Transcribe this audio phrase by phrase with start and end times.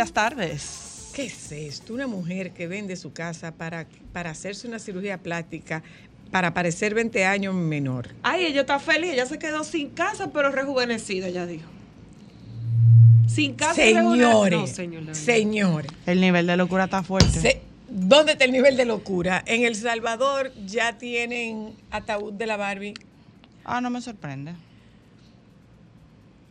[0.00, 1.10] Buenas tardes.
[1.12, 1.92] ¿Qué es esto?
[1.92, 5.82] Una mujer que vende su casa para, para hacerse una cirugía plástica
[6.30, 8.08] para parecer 20 años menor.
[8.22, 11.68] Ay, ella está feliz, ella se quedó sin casa, pero rejuvenecida, ella dijo.
[13.28, 13.74] Sin casa.
[13.74, 15.92] Señores, No, señor, señores.
[16.06, 17.38] El nivel de locura está fuerte.
[17.38, 19.42] se- ¿Dónde está el nivel de locura?
[19.44, 22.94] En El Salvador ya tienen ataúd de la Barbie.
[23.66, 24.54] Ah, no me sorprende.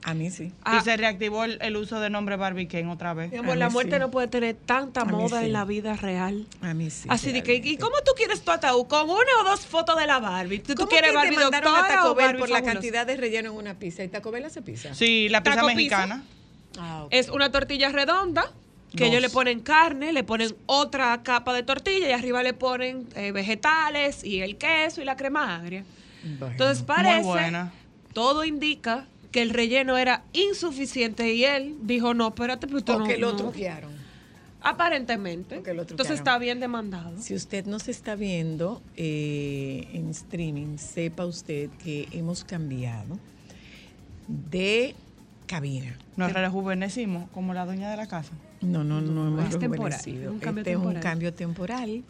[0.04, 0.54] A mí sí.
[0.64, 0.78] Ah.
[0.80, 3.32] Y se reactivó el, el uso de nombre Barbie Ken otra vez.
[3.32, 4.00] Mi amor, la muerte sí.
[4.00, 5.48] no puede tener tanta moda sí.
[5.48, 6.48] en la vida real.
[6.62, 7.08] A mí sí.
[7.12, 8.88] Así de que, ¿y cómo tú quieres tu ataúd?
[8.88, 10.60] ¿Con una o dos fotos de la Barbie?
[10.60, 12.62] ¿Tú, tú ¿Cómo quieres que Barbie demandaron a doctora Taco o Bell Barbie por la
[12.62, 14.04] cantidad de relleno en una pizza?
[14.04, 14.94] ¿Y Taco Bell hace pizza?
[14.94, 16.24] Sí, la pizza mexicana.
[16.78, 17.08] Ah.
[17.10, 18.52] Es una tortilla redonda
[18.92, 19.10] que Dos.
[19.10, 23.32] ellos le ponen carne, le ponen otra capa de tortilla y arriba le ponen eh,
[23.32, 25.84] vegetales y el queso y la crema agria.
[26.24, 26.52] Bueno.
[26.54, 27.74] Entonces parece, buena.
[28.14, 33.00] todo indica que el relleno era insuficiente y él dijo, no, espérate, pero esto O
[33.00, 33.38] no, que lo no".
[33.38, 33.92] truquearon.
[34.62, 35.62] Aparentemente.
[35.74, 37.14] Lo Entonces está bien demandado.
[37.22, 43.18] Si usted nos está viendo eh, en streaming, sepa usted que hemos cambiado
[44.28, 44.96] de
[45.48, 45.98] cabina.
[46.18, 48.34] Nos rejuvenecimos como la dueña de la casa.
[48.62, 50.34] No, no, no hemos es temporal, rejuvenecido.
[50.34, 51.04] un cambio Este es un temporal.
[51.04, 52.04] cambio temporal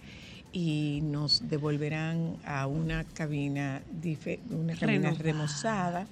[0.52, 3.82] y nos devolverán a una cabina,
[4.50, 6.08] una cabina remozada.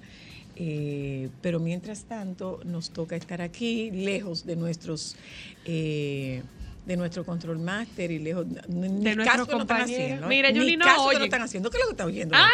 [0.60, 5.16] Eh, pero mientras tanto nos toca estar aquí, lejos de nuestros
[5.64, 6.42] eh,
[6.84, 9.84] de nuestro control master y lejos ni De caso nuestros que no están compañeros.
[10.04, 10.28] haciendo, ¿eh?
[10.28, 11.18] Mira, Ni Yuli no caso que oye.
[11.18, 11.70] no están haciendo.
[11.70, 12.34] ¿Qué es lo que está oyendo?
[12.36, 12.48] Ah.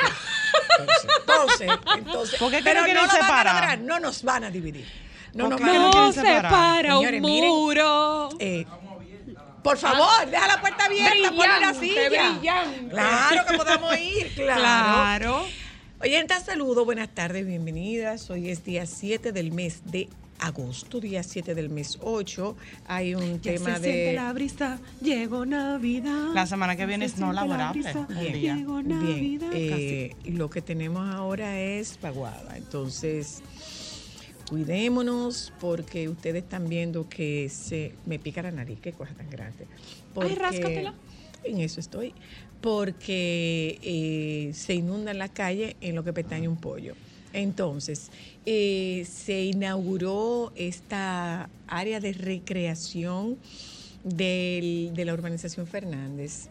[1.21, 3.55] Entonces, entonces, ¿Por qué que pero no a separar?
[3.55, 4.87] lograr, no nos van a dividir.
[5.35, 6.51] No ¿Por nos van a no No quieren se separar?
[6.51, 8.29] para un muro.
[8.41, 8.67] Eh,
[9.63, 12.31] por favor, deja la puerta abierta, ponle la Brillante, silla.
[12.33, 12.89] brillante.
[12.91, 14.61] Claro que podamos ir, claro.
[14.61, 15.47] Claro.
[16.05, 18.29] Oyentas, saludo, buenas tardes, bienvenidas.
[18.29, 22.55] Hoy es día 7 del mes de agosto, día 7 del mes 8.
[22.87, 24.13] Hay un Ya tema se siente de...
[24.13, 26.35] la brisa, llegó Navidad.
[26.35, 28.55] La semana que viene Se es no siente la laborable, brisa, día.
[28.57, 29.51] Llegó Bien, Navidad.
[29.55, 32.55] eh, lo que tenemos ahora es paguada.
[32.59, 33.41] Entonces,
[34.51, 39.67] cuidémonos porque ustedes están viendo que se me pica la nariz, qué cosa tan grande.
[40.13, 40.93] Porque- ráscatela.
[41.45, 42.15] En eso estoy.
[42.61, 46.95] Porque eh, se inunda la calle en lo que pestaña un pollo.
[47.33, 48.11] Entonces,
[48.47, 53.39] eh, se inauguró esta área de recreación
[54.05, 56.49] del- de la urbanización Fernández.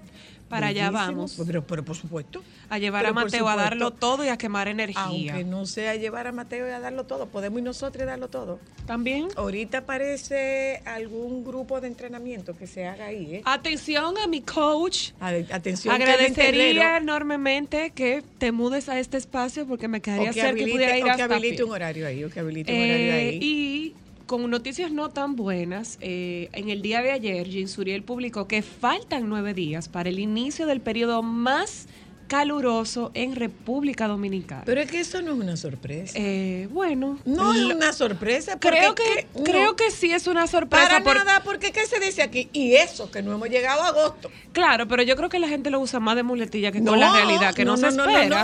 [0.50, 1.36] Para allá vamos.
[1.48, 2.44] Pero, pero por supuesto.
[2.70, 5.02] A llevar Pero a Mateo a darlo todo y a quemar energía.
[5.04, 8.28] Aunque no sea llevar a Mateo y a darlo todo, podemos ir nosotros y darlo
[8.30, 8.59] todo.
[8.86, 9.28] También.
[9.36, 13.42] Ahorita aparece algún grupo de entrenamiento que se haga ahí, ¿eh?
[13.46, 15.12] Atención a mi coach.
[15.20, 20.62] Ade- Atención, Agradecería enormemente que te mudes a este espacio porque me quedaría que cerca
[20.62, 22.96] y pudiera ir o que hasta habilite un horario ahí, o que habilite un horario
[22.96, 23.39] Eh, ahí.
[23.42, 28.48] y con noticias no tan buenas, eh, en el día de ayer, Jean Suriel publicó
[28.48, 31.88] que faltan nueve días para el inicio del periodo más
[32.28, 34.64] caluroso en República Dominicana.
[34.66, 36.14] Pero es que eso no es una sorpresa.
[36.18, 38.54] Eh, bueno, no es una sorpresa.
[38.60, 40.88] porque creo que no, creo que sí es una sorpresa.
[40.88, 42.50] Para por- nada, porque ¿qué se dice aquí?
[42.54, 44.31] Y eso, que no hemos llegado a agosto.
[44.52, 47.00] Claro, pero yo creo que la gente lo usa más de muletilla que No, con
[47.02, 48.44] la realidad, que no, no, se no, no, espera.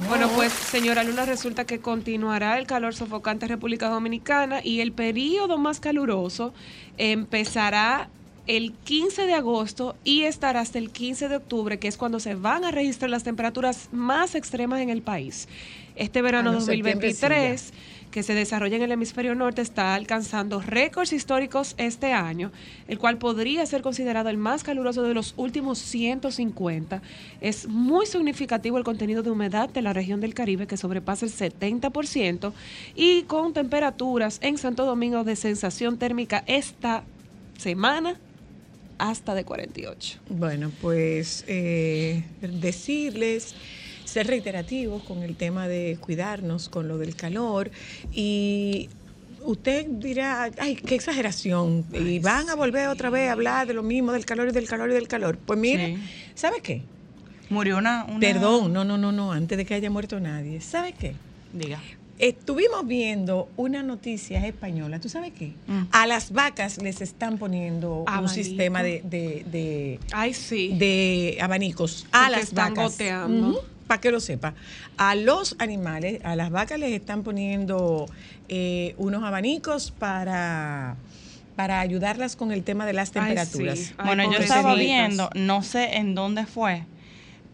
[0.00, 0.08] No, no.
[0.08, 4.92] Bueno, pues, señora Luna, resulta que continuará el calor sofocante en República Dominicana y el
[4.92, 6.52] periodo más caluroso
[6.98, 8.08] empezará
[8.46, 12.34] el 15 de agosto y estará hasta el 15 de octubre, que es cuando se
[12.34, 15.48] van a registrar las temperaturas más extremas en el país.
[15.94, 17.72] Este verano Ah, no, septiembre sí, 2023
[18.10, 22.50] que se desarrolla en el hemisferio norte está alcanzando récords históricos este año,
[22.88, 27.02] el cual podría ser considerado el más caluroso de los últimos 150.
[27.40, 31.32] Es muy significativo el contenido de humedad de la región del Caribe, que sobrepasa el
[31.32, 32.52] 70%,
[32.94, 37.04] y con temperaturas en Santo Domingo de sensación térmica esta
[37.58, 38.16] semana
[38.98, 40.18] hasta de 48.
[40.28, 43.54] Bueno, pues eh, decirles,
[44.10, 47.70] ser reiterativos con el tema de cuidarnos con lo del calor
[48.12, 48.88] y
[49.44, 53.82] usted dirá, ay, qué exageración, y van a volver otra vez a hablar de lo
[53.82, 55.38] mismo, del calor y del calor y del calor.
[55.38, 56.02] Pues mire, Sí.
[56.34, 56.82] ¿sabe qué?
[57.48, 60.60] Murió una, una- Perdón, no, no, no, no, antes de que haya muerto nadie.
[60.60, 61.14] ¿Sabe qué?
[61.52, 61.80] Diga.
[62.20, 65.54] Estuvimos viendo una noticia española, ¿tú sabes qué?
[65.66, 65.84] Mm.
[65.90, 70.74] A las vacas les están poniendo un sistema de, de- de- Ay, sí.
[70.76, 72.92] de abanicos a Porque las están vacas.
[72.92, 73.64] goteando.
[73.86, 74.54] Para que lo sepa.
[74.98, 78.06] A los animales, a las vacas les están poniendo
[78.48, 80.96] eh, unos abanicos para,
[81.56, 83.78] para ayudarlas con el tema de las Ay, temperaturas.
[83.78, 83.92] sí.
[83.96, 86.84] Ay, Bueno, yo estaba viendo, no sé en dónde fue,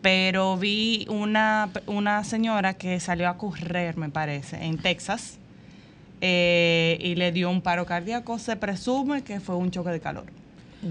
[0.03, 5.39] pero vi una, una señora que salió a correr, me parece, en Texas,
[6.21, 8.39] eh, y le dio un paro cardíaco.
[8.39, 10.27] Se presume que fue un choque de calor.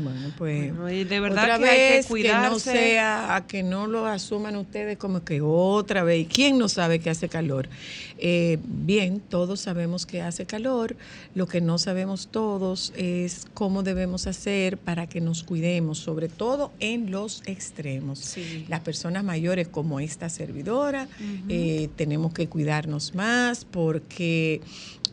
[0.03, 3.47] Bueno, pues Bueno, y de verdad otra que hay que vez que, no sea, a
[3.47, 6.21] que no lo asuman ustedes como que otra vez.
[6.21, 7.69] ¿Y ¿Quién no sabe que hace calor?
[8.17, 10.95] Eh, bien, todos sabemos que hace calor.
[11.33, 16.71] Lo que no sabemos todos es cómo debemos hacer para que nos cuidemos, sobre todo
[16.79, 18.19] en los extremos.
[18.19, 18.65] Sí.
[18.69, 21.07] Las personas mayores como esta servidora
[21.49, 24.61] eh, tenemos que cuidarnos más porque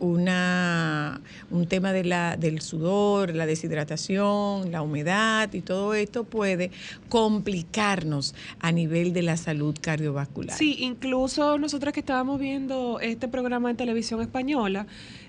[0.00, 6.70] una, un tema de la, del sudor, la deshidratación, la humedad y todo esto puede
[7.08, 10.56] complicarnos a nivel de la salud cardiovascular.
[10.56, 14.86] Sí, incluso nosotras que estábamos viendo este programa en televisión española,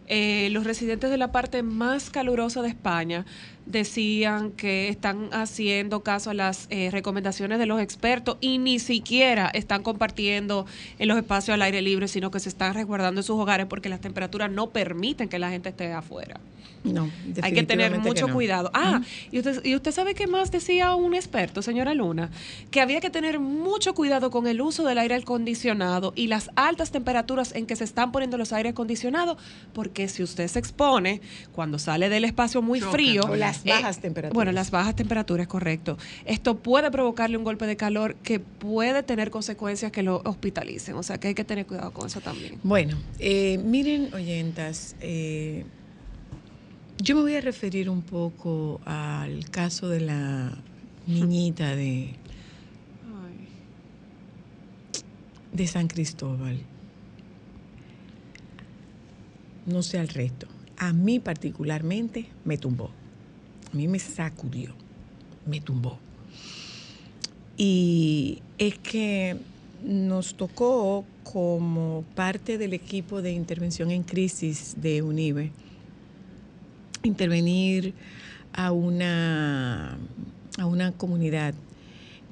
[0.07, 3.25] eh, los residentes de la parte más calurosa de España
[3.65, 9.49] decían que están haciendo caso a las eh, recomendaciones de los expertos y ni siquiera
[9.53, 10.65] están compartiendo
[10.99, 13.89] en los espacios al aire libre, sino que se están resguardando en sus hogares porque
[13.89, 16.39] las temperaturas no permiten que la gente esté afuera.
[16.83, 17.09] No,
[17.41, 18.35] Hay que tener mucho que no.
[18.35, 18.69] cuidado.
[18.73, 19.01] Ah,
[19.31, 22.29] y usted, y usted sabe qué más decía un experto, señora Luna,
[22.71, 26.91] que había que tener mucho cuidado con el uso del aire acondicionado y las altas
[26.91, 29.37] temperaturas en que se están poniendo los aires acondicionados,
[29.71, 31.21] porque si usted se expone
[31.53, 32.91] cuando sale del espacio muy Choca.
[32.91, 34.33] frío, O las eh, bajas temperaturas.
[34.33, 35.97] Bueno, las bajas temperaturas, correcto.
[36.25, 41.03] Esto puede provocarle un golpe de calor que puede tener consecuencias que lo hospitalicen, o
[41.03, 42.59] sea que hay que tener cuidado con eso también.
[42.63, 45.65] Bueno, eh, miren, oyentas, eh,
[46.97, 50.57] yo me voy a referir un poco al caso de la
[51.07, 52.13] niñita de,
[55.51, 56.59] de San Cristóbal.
[59.65, 60.47] No sé al resto.
[60.77, 62.89] A mí particularmente me tumbó.
[63.71, 64.73] A mí me sacudió.
[65.45, 65.99] Me tumbó.
[67.57, 69.37] Y es que
[69.83, 75.51] nos tocó como parte del equipo de intervención en crisis de UNIBE
[77.03, 77.93] intervenir
[78.53, 79.97] a una,
[80.57, 81.53] a una comunidad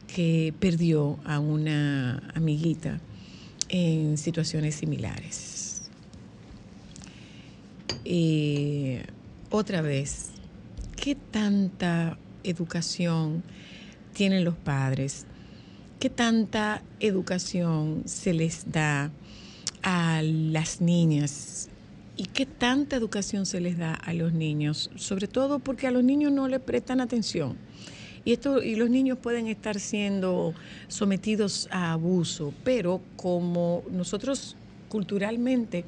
[0.07, 2.99] que perdió a una amiguita
[3.69, 5.50] en situaciones similares.
[8.03, 8.98] Y
[9.50, 10.31] otra vez,
[10.95, 13.43] ¿qué tanta educación
[14.13, 15.25] tienen los padres?
[16.00, 19.12] ¿Qué tanta educación se les da
[19.83, 21.69] a las niñas?
[22.17, 24.89] ¿Y qué tanta educación se les da a los niños?
[24.95, 27.57] Sobre todo porque a los niños no le prestan atención.
[28.25, 30.53] Y, esto, y los niños pueden estar siendo
[30.88, 34.55] sometidos a abuso, pero como nosotros
[34.89, 35.86] culturalmente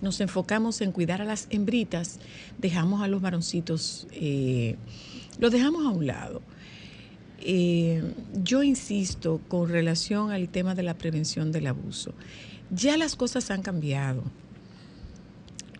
[0.00, 2.18] nos enfocamos en cuidar a las hembritas,
[2.58, 4.76] dejamos a los varoncitos, eh,
[5.38, 6.42] los dejamos a un lado.
[7.42, 8.02] Eh,
[8.42, 12.14] yo insisto con relación al tema de la prevención del abuso.
[12.70, 14.22] Ya las cosas han cambiado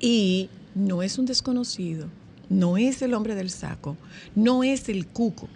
[0.01, 2.09] y no es un desconocido,
[2.49, 3.97] no es el hombre del saco,
[4.35, 5.49] no es el cuco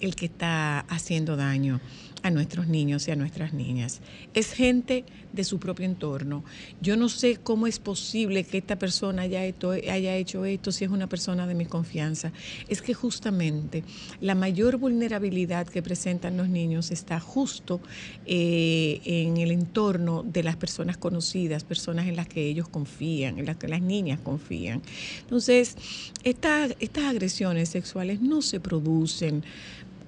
[0.00, 1.80] el que está haciendo daño
[2.26, 4.00] a nuestros niños y a nuestras niñas.
[4.34, 6.44] Es gente de su propio entorno.
[6.80, 11.06] Yo no sé cómo es posible que esta persona haya, hecho- esto si es una
[11.08, 12.32] persona de mi confianza.
[12.68, 13.84] Es que justamente
[14.20, 17.80] la mayor vulnerabilidad que presentan los niños está justo
[18.26, 23.46] eh, en el entorno de las personas conocidas, personas en las que ellos confían, en
[23.46, 24.82] las que las niñas confían.
[25.20, 25.76] Entonces,
[26.24, 29.44] esta- estas agresiones sexuales no se producen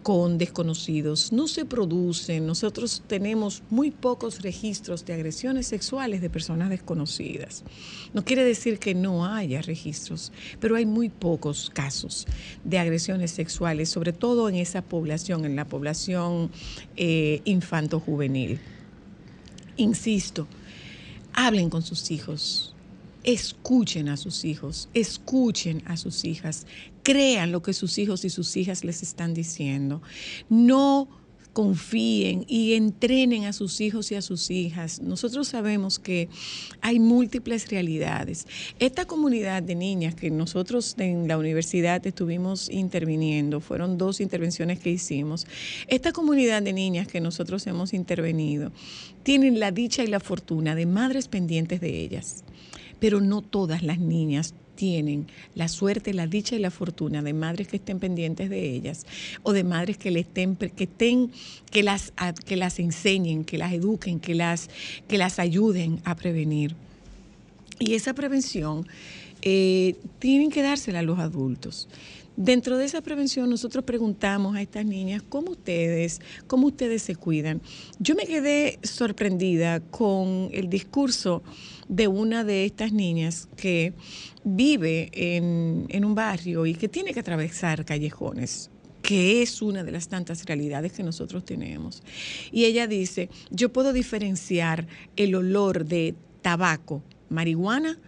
[0.08, 2.46] con desconocidos, no se producen.
[2.46, 7.62] Nosotros tenemos muy pocos registros de agresiones sexuales de personas desconocidas.
[8.14, 12.26] No quiere decir que no haya registros, pero hay muy pocos casos
[12.64, 16.50] de agresiones sexuales, sobre todo en esa población, en la población
[16.96, 18.60] eh, infanto-juvenil.
[19.76, 20.46] Insisto,
[21.34, 22.74] hablen con sus hijos,
[23.24, 26.66] escuchen a sus hijos, escuchen a sus hijas,
[27.08, 30.02] crean lo que sus hijos y sus hijas les están diciendo.
[30.50, 31.08] No
[31.54, 35.00] confíen y entrenen a sus hijos y a sus hijas.
[35.00, 36.28] Nosotros sabemos que
[36.82, 38.46] hay múltiples realidades.
[38.78, 44.90] Esta comunidad de niñas que nosotros en la universidad estuvimos interviniendo, fueron dos intervenciones que
[44.90, 45.46] hicimos,
[45.86, 48.70] esta comunidad de niñas que nosotros hemos intervenido,
[49.22, 52.44] tienen la dicha y la fortuna de madres pendientes de ellas
[53.00, 57.66] pero no todas las niñas tienen la suerte, la dicha y la fortuna de madres
[57.66, 59.06] que estén pendientes de ellas
[59.42, 61.32] o de madres que le estén que estén
[61.72, 62.12] que las
[62.46, 64.70] que las enseñen, que las eduquen, que las
[65.08, 66.76] que las ayuden a prevenir.
[67.80, 68.86] Y esa prevención
[69.42, 71.88] eh, tienen que dársela a los adultos.
[72.36, 77.60] Dentro de esa prevención nosotros preguntamos a estas niñas cómo ustedes, cómo ustedes se cuidan.
[77.98, 81.42] Yo me quedé sorprendida con el discurso
[81.88, 83.92] de una de estas niñas que
[84.44, 88.70] vive en, en un barrio y que tiene que atravesar callejones
[89.02, 92.02] que es una de las tantas realidades que nosotros tenemos.
[92.52, 97.98] Y ella dice, yo puedo diferenciar el olor de tabaco, marihuana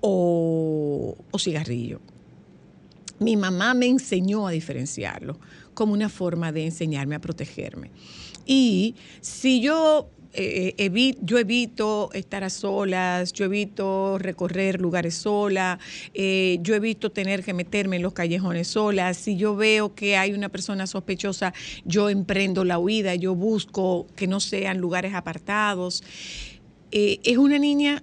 [0.00, 2.00] o, o cigarrillo.
[3.18, 5.38] Mi mamá me enseñó a diferenciarlo
[5.74, 7.90] como una forma de enseñarme a protegerme.
[8.46, 15.78] Y si yo, eh, yo evito estar a solas, yo evito recorrer lugares sola,
[16.14, 20.32] eh, yo evito tener que meterme en los callejones sola, si yo veo que hay
[20.32, 26.02] una persona sospechosa, yo emprendo la huida, yo busco que no sean lugares apartados.
[26.90, 28.02] Eh, es una niña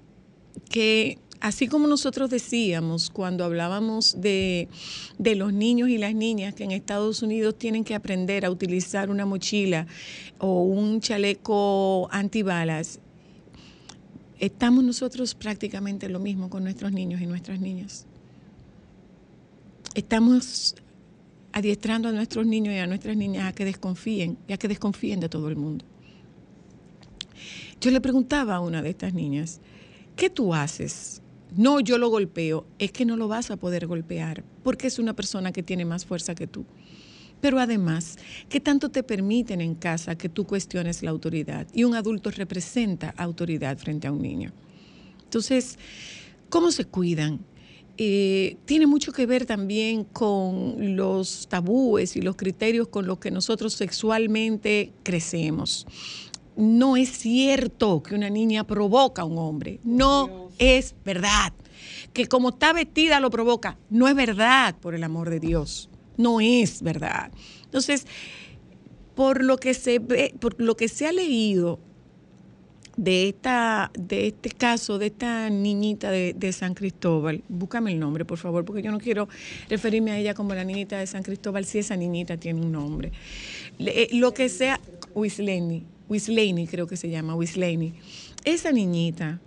[0.70, 4.70] que así como nosotros decíamos cuando hablábamos de,
[5.18, 9.10] de los niños y las niñas que en Estados Unidos tienen que aprender a utilizar
[9.10, 9.86] una mochila
[10.40, 13.02] o un chaleco antibalas,
[14.40, 18.06] estamos nosotros prácticamente lo mismo con nuestros niños y nuestras niñas.
[19.96, 20.76] Estamos
[21.52, 25.20] adiestrando a nuestros niños y a nuestras niñas a que desconfíen y a que desconfíen
[25.20, 25.84] de todo el mundo.
[27.82, 29.60] Yo le preguntaba a una de estas niñas,
[30.16, 31.22] ¿qué tú haces?
[31.56, 32.66] No, yo lo golpeo.
[32.80, 36.06] Es que no lo vas a poder golpear porque es una persona que tiene más
[36.06, 36.66] fuerza que tú.
[37.42, 38.18] Pero además,
[38.48, 41.68] ¿qué tanto te permiten en casa que tú cuestiones la autoridad?
[41.74, 44.54] Y un adulto representa autoridad frente a un niño.
[45.26, 45.78] Entonces,
[46.50, 47.42] ¿cómo se cuidan?
[47.98, 53.30] Eh, tiene mucho que ver también con los tabúes y los criterios con los que
[53.30, 55.86] nosotros sexualmente crecemos.
[56.56, 59.80] No es cierto que una niña provoca a un hombre.
[59.84, 61.54] No es verdad.
[62.14, 63.78] Que como está vestida lo provoca.
[63.90, 65.90] No es verdad, por el amor de Dios.
[66.18, 67.32] No es verdad.
[67.64, 68.06] Entonces,
[69.16, 71.80] por lo que se ve, por lo que se ha leído
[72.98, 78.38] de esta, de este caso, de esta niñita de, San Cristóbal, búscame el nombre, por
[78.38, 79.28] favor, porque yo no quiero
[79.70, 83.12] referirme a ella como la niñita de San Cristóbal, si esa niñita tiene un nombre.
[83.80, 84.80] Eh, lo que sea,
[85.16, 87.94] Wisleni, Wisleni creo que se llama, Wisleni.
[88.46, 89.42] Esa niñita,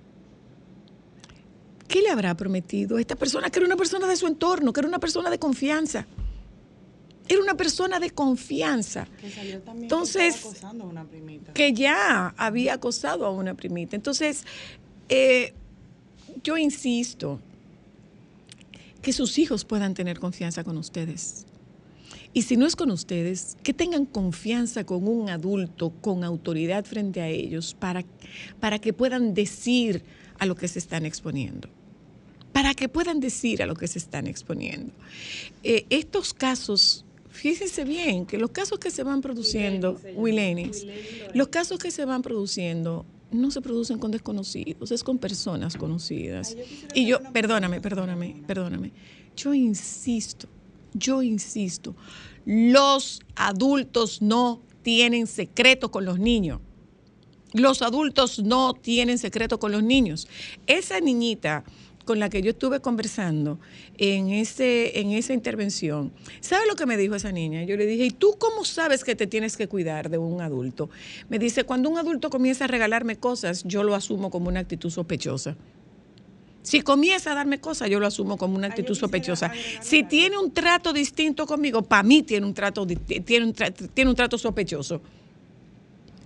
[1.86, 4.80] ¿qué le habrá prometido a esta persona que era una persona de su entorno, que
[4.80, 6.06] era una persona de confianza?
[7.28, 11.52] Era una persona de confianza Que salió también Entonces, que acosando a una primita.
[11.52, 13.96] que ya había acosado a una primita.
[13.96, 14.44] Entonces,
[15.08, 15.52] eh,
[16.44, 17.40] yo insisto
[19.02, 21.46] que sus hijos puedan tener confianza con ustedes.
[22.32, 27.20] Y si no es con ustedes, que tengan confianza con un adulto con autoridad frente
[27.22, 28.04] a ellos para,
[28.60, 30.04] para que puedan decir
[30.38, 31.68] a lo que se están exponiendo.
[32.56, 34.90] Para que puedan decir a lo que se están exponiendo.
[35.62, 40.86] Eh, estos casos, fíjense bien, que los casos que se van produciendo, Wilenis,
[41.34, 46.56] los casos que se van produciendo no se producen con desconocidos, es con personas conocidas.
[46.94, 48.90] Y yo, perdóname, perdóname, perdóname.
[49.36, 50.48] Yo insisto,
[50.94, 51.94] yo insisto,
[52.46, 56.62] los adultos no tienen secreto con los niños.
[57.52, 60.26] Los adultos no tienen secreto con los niños.
[60.66, 61.64] Esa niñita
[62.06, 63.58] con la que yo estuve conversando
[63.98, 67.64] en, ese, en esa intervención, ¿sabe lo que me dijo esa niña?
[67.64, 70.88] Yo le dije, ¿y tú cómo sabes que te tienes que cuidar de un adulto?
[71.28, 74.88] Me dice, cuando un adulto comienza a regalarme cosas, yo lo asumo como una actitud
[74.88, 75.56] sospechosa.
[76.62, 79.52] Si comienza a darme cosas, yo lo asumo como una actitud sospechosa.
[79.80, 84.10] Si tiene un trato distinto conmigo, para mí tiene un trato, tiene un tra- tiene
[84.10, 85.00] un trato sospechoso.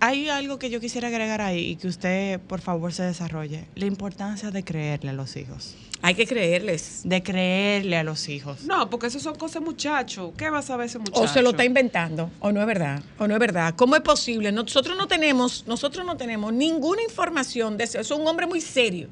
[0.03, 3.65] Hay algo que yo quisiera agregar ahí y que usted, por favor, se desarrolle.
[3.75, 5.75] La importancia de creerle a los hijos.
[6.01, 7.01] Hay que creerles.
[7.03, 8.63] De creerle a los hijos.
[8.63, 10.33] No, porque eso son cosas de muchacho.
[10.35, 11.21] ¿Qué va a saber ese muchacho?
[11.21, 13.75] O se lo está inventando, o no es verdad, o no es verdad.
[13.75, 14.51] ¿Cómo es posible?
[14.51, 17.99] Nosotros no tenemos, nosotros no tenemos ninguna información de eso.
[17.99, 19.07] Eso es un hombre muy serio.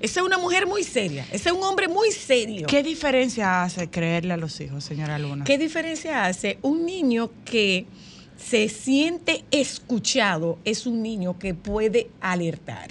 [0.00, 1.26] Esa es una mujer muy seria.
[1.30, 2.66] Ese es un hombre muy serio.
[2.66, 5.44] ¿Qué diferencia hace creerle a los hijos, señora Luna?
[5.44, 7.86] ¿Qué diferencia hace un niño que
[8.38, 10.58] se siente escuchado?
[10.64, 12.90] Es un niño que puede alertar.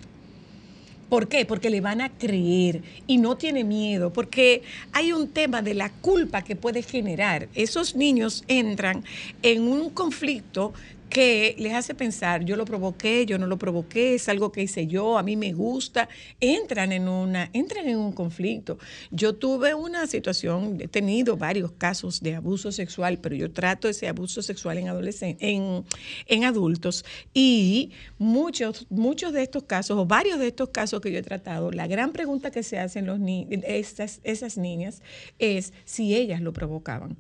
[1.10, 1.46] ¿Por qué?
[1.46, 5.90] Porque le van a creer y no tiene miedo, porque hay un tema de la
[5.90, 7.48] culpa que puede generar.
[7.56, 9.06] Esos niños entran
[9.42, 10.74] en un conflicto
[11.10, 14.88] que les hace pensar, yo lo provoqué, yo no lo provoqué, es algo que hice
[14.88, 16.10] yo, a mí me gusta,
[16.40, 18.78] entran en una, entran en un conflicto.
[19.12, 24.08] Yo tuve una situación, he tenido varios casos de abuso sexual, pero yo trato ese
[24.08, 25.86] abuso sexual en adolescentes, en,
[26.28, 31.20] en adultos, y muchos, muchos de estos casos, o varios de estos casos que yo
[31.20, 35.02] he tratado, la gran pregunta que se hacen los ni esas, esas niñas
[35.40, 37.18] es si ellas lo provocaban.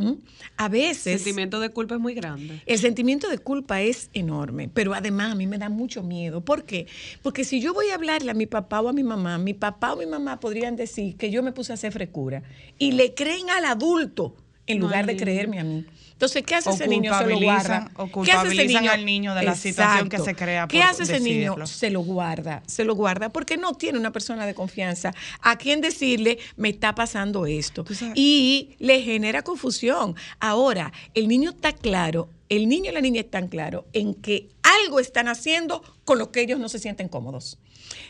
[0.00, 0.12] ¿Mm?
[0.56, 2.60] A El veces sentimiento de culpa es muy grande.
[2.66, 6.40] el sentimiento de culpa es enorme, pero además a mí me da mucho miedo.
[6.44, 6.86] ¿Por qué?
[7.22, 9.92] Porque si yo voy a hablarle a mi papá o a mi mamá, mi papá
[9.92, 12.42] o mi mamá podrían decir que yo me puse a hacer frecura
[12.78, 14.34] y le creen al adulto
[14.72, 15.24] en lugar de niño.
[15.24, 15.84] creerme a mí.
[16.20, 17.16] Entonces, ¿qué hace O ese niño?
[17.16, 17.90] Se lo guarda.
[17.96, 20.86] o ¿Qué hace ese culpabilizan al niño de la situación que se crea ¿Qué por
[20.86, 21.66] hace ese niño?
[21.66, 25.80] Se lo guarda, se lo guarda porque no tiene una persona de confianza a quien
[25.80, 27.86] decirle, me está pasando esto.
[28.14, 30.14] Y le genera confusión.
[30.40, 35.00] Ahora, el niño está claro, el niño y la niña están claros en que algo
[35.00, 37.58] están haciendo con lo que ellos no se sienten cómodos.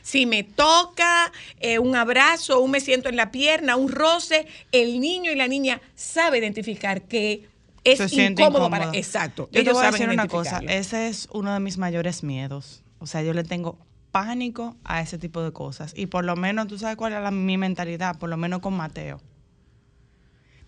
[0.02, 4.98] Si me toca eh, un abrazo, un me siento en la pierna, un roce, el
[5.00, 7.48] niño y la niña sabe identificar que
[7.84, 8.70] es Se incómodo, incómoda.
[8.70, 9.48] para Exacto.
[9.52, 10.60] Yo te voy a decir una cosa.
[10.68, 12.82] Ese es uno de mis mayores miedos.
[12.98, 13.78] O sea, yo le tengo
[14.10, 15.92] pánico a ese tipo de cosas.
[15.96, 18.18] Y por lo menos, ¿tú sabes cuál es la- mi mentalidad?
[18.18, 19.20] Por lo menos con Mateo.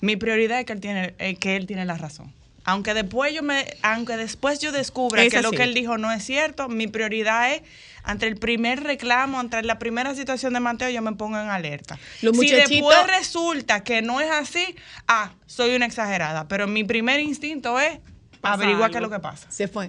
[0.01, 2.33] Mi prioridad es que él tiene, eh, que él tiene la razón.
[2.65, 6.13] Aunque después yo me, aunque después yo descubra Es que lo que él dijo no
[6.13, 7.63] es cierto, mi prioridad es
[8.05, 11.99] ante el primer reclamo, ante la primera situación de Mateo, yo me pongo en alerta.
[12.21, 14.75] Los si después resulta que no es así,
[15.07, 16.49] ah, soy una exagerada.
[16.49, 17.99] Pero mi primer instinto es
[18.41, 19.49] Pasa averiguar qué es lo que pasa.
[19.51, 19.87] Se fue.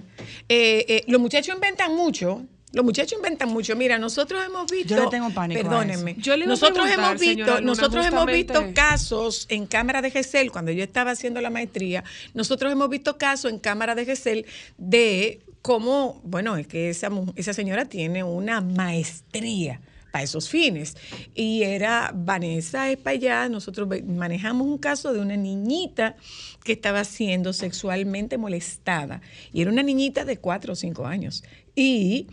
[0.48, 2.44] Eh, eh, los muchachos inventan mucho.
[2.74, 3.76] Los muchachos inventan mucho.
[3.76, 4.96] Mira, nosotros hemos visto.
[4.96, 6.16] Yo le tengo pánico Perdónenme.
[6.18, 10.72] Yo le nosotros hemos visto, señora nosotros hemos visto casos en cámara de GESEL cuando
[10.72, 12.02] yo estaba haciendo la maestría.
[12.34, 17.54] Nosotros hemos visto casos en cámara de GESEL de cómo, bueno, es que esa, esa
[17.54, 19.80] señora tiene una maestría
[20.14, 20.96] para esos fines.
[21.34, 26.16] Y era Vanessa Espallá, nosotros manejamos un caso de una niñita
[26.62, 29.22] que estaba siendo sexualmente molestada.
[29.52, 31.42] Y era una niñita de cuatro o cinco años.
[31.74, 32.28] Y,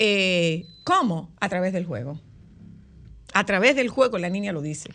[0.00, 1.30] eh, ¿cómo?
[1.40, 2.18] A través del juego.
[3.32, 4.90] A través del juego la niña lo dice.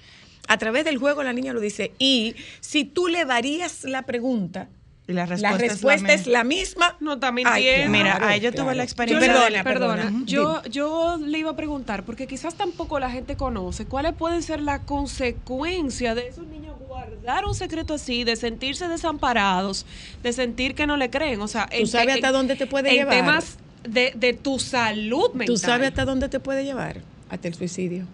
[0.48, 1.94] A través del juego la niña lo dice.
[2.00, 4.68] Y si tú le varías la pregunta,
[5.08, 6.98] Y la la respuesta, es la, misma.
[7.00, 7.92] No está Ay, mintiendo.
[7.92, 8.78] Mira, claro, yo tuve claro.
[8.78, 10.24] la experiencia Yo Perdona, perdona, perdona.
[10.26, 14.62] Yo, yo le iba a preguntar, porque quizás tampoco la gente conoce cuáles pueden ser
[14.62, 19.86] las consecuencias de esos niños guardar un secreto así, de sentirse desamparados,
[20.24, 21.42] de sentir que no le creen.
[21.42, 23.16] O sea, ¿Tú sabes hasta dónde te puede en llevar?
[23.16, 25.48] temas de, de tu salud mental.
[25.48, 27.02] ¿Tú sabes hasta dónde te puede llevar?
[27.30, 28.06] Hasta el suicidio.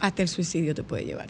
[0.00, 1.28] Hasta el suicidio te puede llevar.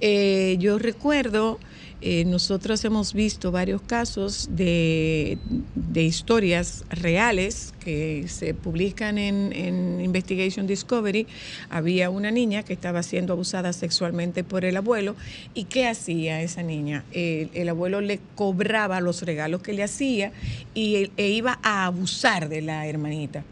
[0.00, 1.58] Eh, yo recuerdo,
[2.02, 5.38] eh, nosotros hemos visto varios casos de,
[5.74, 11.26] de historias reales que se publican en, Investigation Discovery.
[11.70, 15.14] Había una niña que estaba siendo abusada sexualmente por el abuelo.
[15.54, 17.04] ¿Y qué hacía esa niña?
[17.12, 20.32] El, el abuelo le cobraba los regalos que le hacía
[20.74, 23.44] y él- e iba a abusar de la hermanita.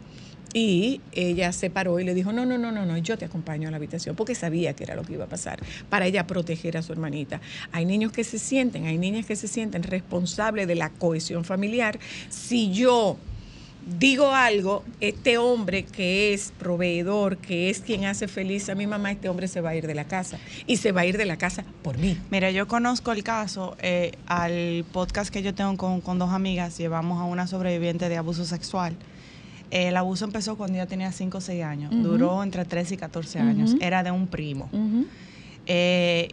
[0.53, 3.67] Y ella se paró y le dijo, no, no, no, no, no, yo te acompaño
[3.67, 5.59] a la habitación, porque sabía que era lo que iba a pasar,
[5.89, 7.41] para ella proteger a su hermanita.
[7.71, 11.99] Hay niños que se sienten, hay niñas que se sienten responsables de la cohesión familiar.
[12.29, 13.17] Si yo
[13.97, 19.11] digo algo, este hombre que es proveedor, que es quien hace feliz a mi mamá,
[19.11, 20.37] este hombre se va a ir de la casa.
[20.67, 22.17] Y se va a ir de la casa por mí.
[22.29, 26.77] Mira, yo conozco el caso, eh, al podcast que yo tengo con, con dos amigas,
[26.77, 28.95] llevamos a una sobreviviente de abuso sexual.
[29.71, 33.39] El abuso empezó cuando ella tenía 5 o 6 años, duró entre 13 y 14
[33.39, 34.69] años, era de un primo.
[35.65, 36.29] Eh,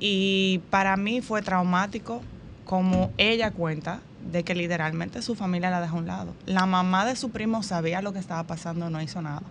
[0.00, 2.22] y para mí fue traumático
[2.64, 4.00] como ella cuenta
[4.32, 6.34] de que literalmente su familia la dejó a un lado.
[6.46, 9.42] La mamá de su primo sabía lo que estaba pasando, no hizo nada.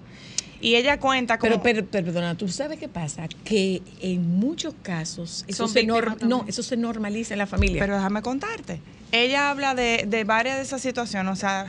[0.60, 1.62] Y ella cuenta como...
[1.62, 3.28] Pero, pero, perdona, ¿tú sabes qué pasa?
[3.44, 7.80] Que en muchos casos eso, se, nor- no, eso se normaliza en la familia.
[7.82, 8.82] Pero déjame contarte.
[9.12, 11.32] Ella habla de, de varias de esas situaciones.
[11.32, 11.68] O sea,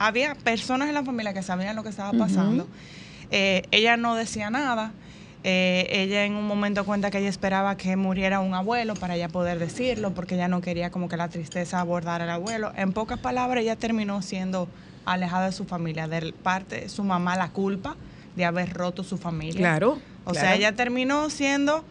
[0.00, 2.66] había personas en la familia que sabían lo que estaba pasando.
[3.30, 4.92] Eh, ella no decía nada.
[5.44, 9.28] Eh, ella en un momento cuenta que ella esperaba que muriera un abuelo para ella
[9.28, 12.72] poder decirlo, porque ella no quería como que la tristeza abordara al abuelo.
[12.76, 14.68] En pocas palabras, ella terminó siendo
[15.04, 17.96] alejada de su familia, de parte de su mamá la culpa
[18.36, 19.60] de haber roto su familia.
[19.60, 19.98] claro.
[20.24, 21.84] O sea, ella terminó siendo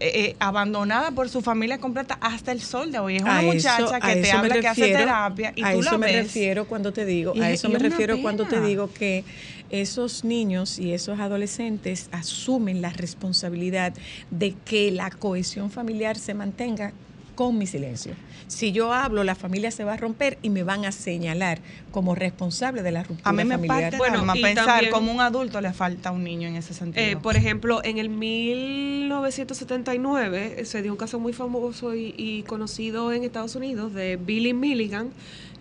[0.00, 3.16] eh, eh, abandonada por su familia completa hasta el sol de hoy.
[3.16, 5.98] Es una A muchacha que te habla que hace terapia y a tú eso la
[5.98, 6.16] me ves.
[6.24, 9.24] refiero cuando te digo, Y- a eso me refiero cuando te digo que
[9.68, 13.92] esos niños y esos adolescentes asumen la responsabilidad
[14.30, 16.92] de que la cohesión familiar se mantenga
[17.34, 18.14] con mi silencio.
[18.50, 21.60] Si yo hablo, la familia se va a romper y me van a señalar
[21.92, 23.82] como responsable de la ruptura A mí me familiar.
[23.82, 26.74] parte Bueno, y pensar también- como un adulto le falta a un niño en ese
[26.74, 27.06] sentido.
[27.06, 32.42] Eh, por ejemplo, en el 1979 eh, se dio un caso muy famoso y, y
[32.42, 35.10] conocido en Estados Unidos de Billy Milligan,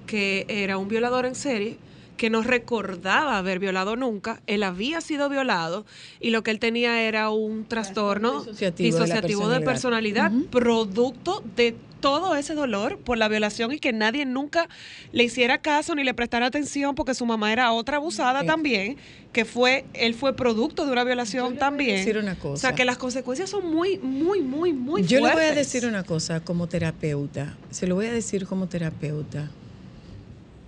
[0.07, 1.77] que era un violador en serie
[2.19, 5.85] que no recordaba haber violado nunca, él había sido violado
[6.19, 12.55] y lo que él tenía era un trastorno disociativo de personalidad, producto de todo ese
[12.55, 14.67] dolor por la violación y que nadie nunca
[15.13, 18.45] le hiciera caso ni le prestara atención porque su mamá era otra abusada Eh.
[18.45, 18.97] también,
[19.31, 21.97] que fue, él fue producto de una violación Yo también.
[21.97, 22.61] decir una O cosa.
[22.67, 26.03] sea que las consecuencias son muy, muy, muy, muy Yo le voy a decir una
[26.03, 29.49] cosa como terapeuta, se lo voy a decir como terapeuta.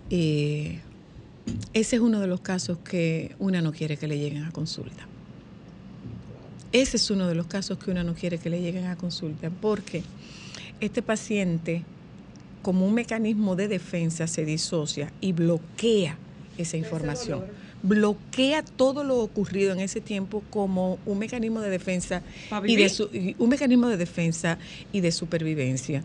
[0.10, 0.80] Eh,
[1.74, 5.08] ese es uno de los casos que una no quiere que le lleguen a consulta.
[6.72, 9.50] Ese es uno de los casos que una no quiere que le lleguen a consulta,
[9.50, 10.04] porque
[10.80, 11.84] este paciente,
[12.62, 16.18] como un mecanismo de defensa, se disocia y bloquea
[16.58, 17.40] esa información.
[17.84, 22.22] Bloquea todo lo ocurrido en ese tiempo como un mecanismo de defensa
[22.72, 24.58] y de su- un mecanismo de defensa
[24.94, 26.04] y de supervivencia.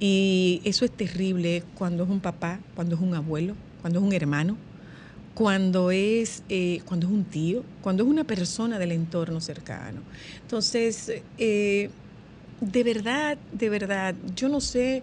[0.00, 4.12] Y eso es terrible cuando es un papá, cuando es un abuelo, cuando es un
[4.14, 4.56] hermano,
[5.40, 10.02] cuando es, eh, cuando es un tío, cuando es una persona del entorno cercano.
[10.42, 11.88] Entonces, eh,
[12.60, 15.02] de verdad, de verdad, yo no sé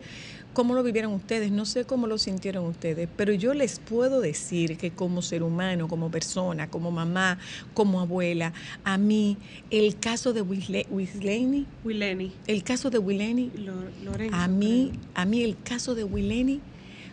[0.54, 4.78] cómo lo vivieron ustedes, no sé cómo lo sintieron ustedes, pero yo les puedo decir
[4.78, 7.39] que como ser humano, como persona, como mamá,
[7.73, 9.38] como abuela, a mí
[9.71, 12.32] el caso de Wisle- Wislaney, Wileni.
[12.45, 16.62] el caso de Lorenzo, a mí, a mí el caso de Wileni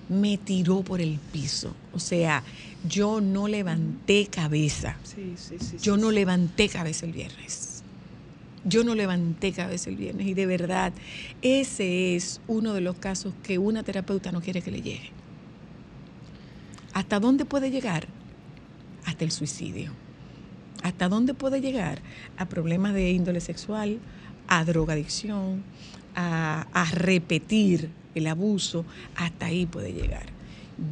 [0.08, 1.74] me tiró por el piso.
[1.92, 2.42] O sea,
[2.88, 4.96] yo no levanté cabeza.
[5.02, 5.76] Sí, sí, sí.
[5.80, 7.82] Yo no levanté cabeza el viernes.
[8.64, 10.26] Yo no levanté cabeza el viernes.
[10.26, 10.92] Y de verdad,
[11.42, 15.10] ese es uno de los casos que una terapeuta no quiere que le llegue.
[16.92, 18.06] ¿Hasta dónde puede llegar?
[19.04, 19.92] Hasta el suicidio.
[20.82, 22.00] ¿Hasta dónde puede llegar?
[22.36, 23.98] A problemas de índole sexual,
[24.48, 25.62] a drogadicción,
[26.14, 28.84] a, a repetir el abuso.
[29.16, 30.26] Hasta ahí puede llegar.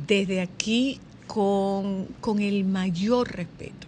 [0.06, 3.86] Desde aquí, con, con el mayor respeto,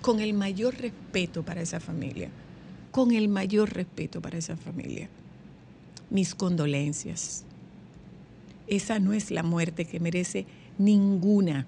[0.00, 2.30] con el mayor respeto para esa familia,
[2.90, 5.08] con el mayor respeto para esa familia.
[6.10, 7.44] Mis condolencias.
[8.66, 10.46] Esa no es la muerte que merece
[10.78, 11.66] ninguna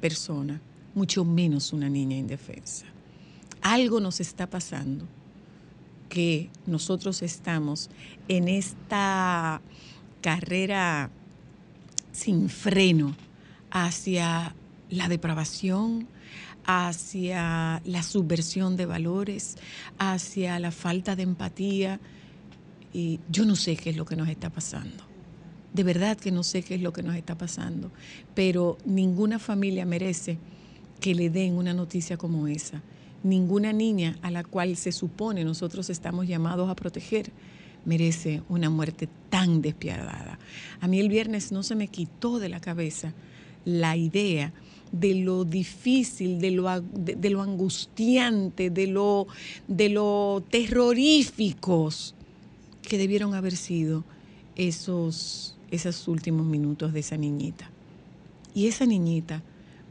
[0.00, 0.60] persona,
[0.94, 2.86] mucho menos una niña indefensa.
[3.62, 5.06] Algo nos está pasando
[6.08, 7.90] que nosotros estamos
[8.28, 9.60] en esta
[10.26, 11.08] carrera
[12.10, 13.14] sin freno
[13.70, 14.56] hacia
[14.90, 16.08] la depravación,
[16.64, 19.54] hacia la subversión de valores,
[20.00, 22.00] hacia la falta de empatía.
[22.92, 25.04] Y yo no sé qué es lo que nos está pasando.
[25.72, 27.92] De verdad que no sé qué es lo que nos está pasando.
[28.34, 30.38] Pero ninguna familia merece
[30.98, 32.82] que le den una noticia como esa.
[33.22, 37.30] Ninguna niña a la cual se supone nosotros estamos llamados a proteger
[37.86, 40.38] merece una muerte tan despiadada.
[40.80, 43.14] A mí el viernes no se me quitó de la cabeza
[43.64, 44.52] la idea
[44.92, 49.26] de lo difícil, de lo, angustiante, de lo,
[49.66, 52.14] de lo terroríficos
[52.82, 54.04] que debieron haber sido
[54.54, 57.70] esos, esos últimos minutos de esa niñita.
[58.54, 59.42] Y esa niñita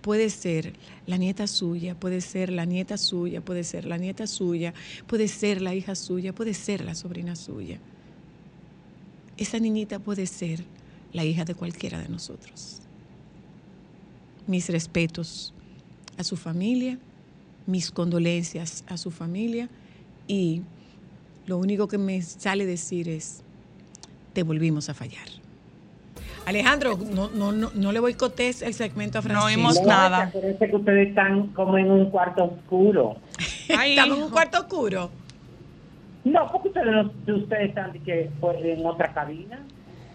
[0.05, 0.73] puede ser
[1.07, 4.71] la nieta suya, puede ser la nieta suya, puede ser la nieta suya,
[5.07, 7.79] puede ser la hija suya, puede ser la sobrina suya.
[9.35, 10.63] Esa niñita puede ser
[11.11, 12.81] la hija de cualquiera de nosotros.
[14.45, 15.55] Mis respetos
[16.17, 16.99] a su familia,
[17.65, 19.69] mis condolencias a su familia
[20.27, 20.61] y
[21.47, 23.41] lo único que me sale decir es,
[24.33, 25.44] te volvimos a fallar.
[26.45, 29.47] Alejandro, no, no, no, no le boicotes el segmento a No Francisco.
[29.47, 30.29] oímos No, nada.
[30.31, 33.15] Parece que ustedes están como en un cuarto oscuro.
[33.77, 35.09] Ay, Estamos en un cuarto oscuro.
[36.23, 39.59] No, porque ustedes, ustedes están de que, pues, en otra cabina.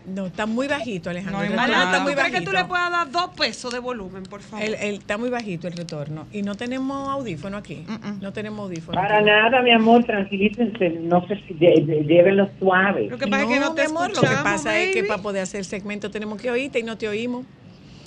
[0.07, 1.39] No, está muy bajito, Alejandro.
[1.41, 2.63] No el retorno está muy ¿Tú crees que tú bajito.
[2.63, 4.65] le puedas dar dos pesos de volumen, por favor?
[4.65, 6.27] El- el- está muy bajito el retorno.
[6.33, 7.85] Y no tenemos audífono aquí.
[8.21, 9.01] No tenemos audífono.
[9.01, 9.27] Para aquí.
[9.27, 13.09] nada, mi amor, tranquilícense, no se de- de- llévenlo suave.
[13.11, 15.43] Lo que pasa es que no te amor, lo que pasa es que para poder
[15.43, 17.45] hacer el segmento tenemos que oírte y no te oímos.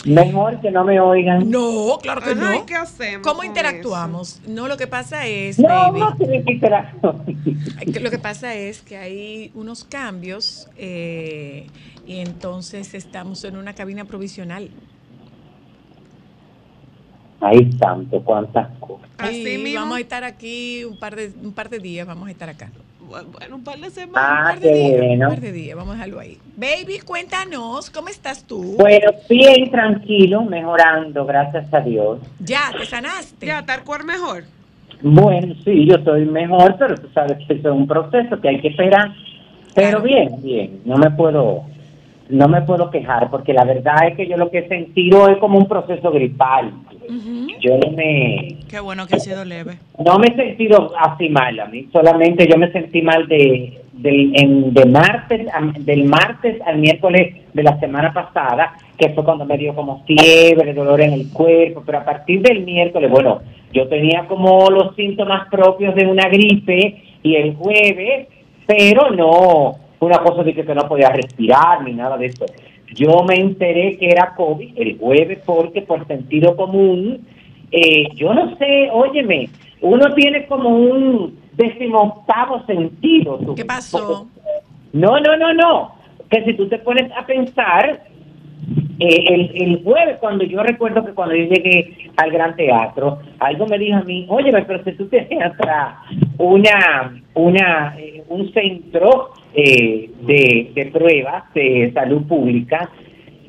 [0.05, 1.49] Mejor que no me oigan.
[1.49, 2.65] No, claro que Ajá, ¿y no.
[2.65, 4.41] qué hacemos ¿Cómo interactuamos?
[4.45, 8.97] No, lo que pasa es, No, baby, no tienen que lo que pasa es que
[8.97, 11.67] hay unos cambios eh,
[12.05, 14.69] y entonces estamos en una cabina provisional.
[17.39, 19.09] Ay, santo, cuántas cosas.
[19.17, 19.81] Así mismo.
[19.81, 22.71] vamos a estar aquí un par de un par de días, vamos a estar acá.
[23.21, 24.15] Bueno, un par de Un semanas.
[24.39, 25.27] Ah, par de qué días, bueno.
[25.27, 26.37] un par de días, vamos a dejarlo ahí.
[26.57, 28.75] Baby, cuéntanos, ¿cómo estás tú?
[28.79, 32.19] Bueno, bien tranquilo, mejorando, gracias a Dios.
[32.39, 33.45] Ya, te sanaste.
[33.45, 34.43] Ya, tal cual mejor.
[35.01, 38.61] Bueno, sí, yo estoy mejor, pero tú sabes que eso es un proceso que hay
[38.61, 39.11] que esperar.
[39.75, 40.01] Pero Claro.
[40.03, 41.63] bien, bien, no me puedo,
[42.29, 45.37] no me puedo quejar, porque la verdad es que yo lo que he sentido es
[45.39, 46.71] como un proceso gripal.
[47.59, 49.77] Yo no me, Qué bueno que ha sido leve.
[50.03, 54.31] no me he sentido así mal a mí, solamente yo me sentí mal de, del,
[54.35, 59.45] en- de martes, a- del martes al miércoles de la semana pasada, que fue cuando
[59.45, 63.41] me dio como fiebre, dolor en el cuerpo, pero a partir del miércoles, bueno,
[63.73, 68.27] yo tenía como los síntomas propios de una gripe y el jueves,
[68.65, 72.45] pero no una cosa de que, que no podía respirar ni nada de eso.
[72.93, 77.25] Yo me enteré que era COVID el jueves porque por sentido común
[77.75, 79.49] eh, yo no sé, óyeme,
[79.81, 83.39] uno tiene como un decimoctavo sentido.
[83.39, 83.55] tú.
[83.55, 84.27] ¿Qué pasó?
[84.93, 85.95] No, no, no, no.
[86.29, 88.03] Que si tú te pones a pensar,
[88.99, 93.65] eh, el, el jueves, cuando yo recuerdo que cuando yo llegué al Gran Teatro, algo
[93.65, 95.99] me dijo a mí, oye, pero si tú tenías para
[96.37, 102.89] una, una, eh, un centro eh, de, de pruebas de salud pública,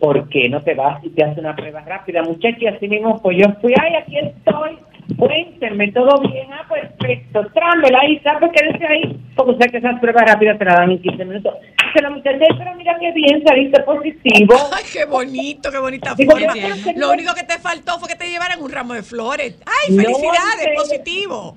[0.00, 2.22] ¿por qué no te vas y te haces una prueba rápida?
[2.22, 4.76] Muchacha, y así mismo, pues yo fui, ay, aquí estoy,
[5.16, 9.20] cuéntenme, todo bien, ah, perfecto, trámela ahí, ¿sabes qué dice ahí?
[9.36, 11.54] Porque sé que esas pruebas rápidas te las dan en 15 minutos.
[11.86, 14.54] Dice la muchacha, "Ay, pero mira qué bien, saliste positivo.
[14.76, 16.52] Ay, qué bonito, qué bonita Digo, forma.
[16.96, 19.58] Lo único que te faltó fue que te llevaran un ramo de flores.
[19.64, 21.56] Ay, felicidades, positivo.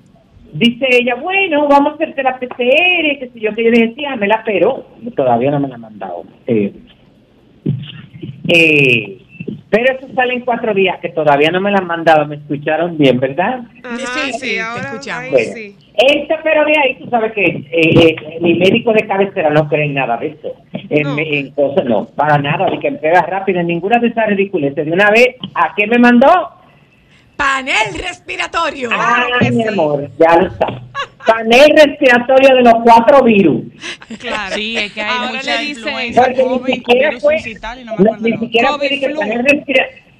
[0.52, 4.16] Dice ella, bueno, vamos a hacerte la PCR, que si yo que yo le decía,
[4.16, 6.24] me la pero todavía no me la han mandado.
[6.46, 6.72] Eh,
[8.48, 9.18] eh,
[9.70, 12.96] pero eso sale en cuatro días, que todavía no me la han mandado, me escucharon
[12.96, 13.60] bien, ¿verdad?
[13.84, 15.30] Ajá, Sí, sí, ahora, escuchamos.
[15.30, 15.76] Bueno, sí.
[15.94, 19.84] Este, pero de ahí tú sabes que eh, eh, mi médico de cabecera no cree
[19.86, 20.54] en nada de eso.
[20.88, 21.18] En, No.
[21.18, 24.86] en cosas, no, para nada, ni que entrega rápido, en ninguna de esas ridiculeces.
[24.86, 26.28] De una vez, ¿a qué me mandó?
[27.38, 28.90] Panel respiratorio.
[28.92, 29.68] Ay, que mi sí.
[29.68, 30.66] amor, ya lo está.
[31.24, 33.62] Panel respiratorio de los cuatro virus.
[34.18, 34.54] Claro.
[34.56, 37.84] Sí, es que hay Ahora mucha le dicen- influencia, Porque ni COVID, siquiera fue- y
[37.84, 39.18] no me ni siquiera fue COVID flu.
[39.20, 39.46] panel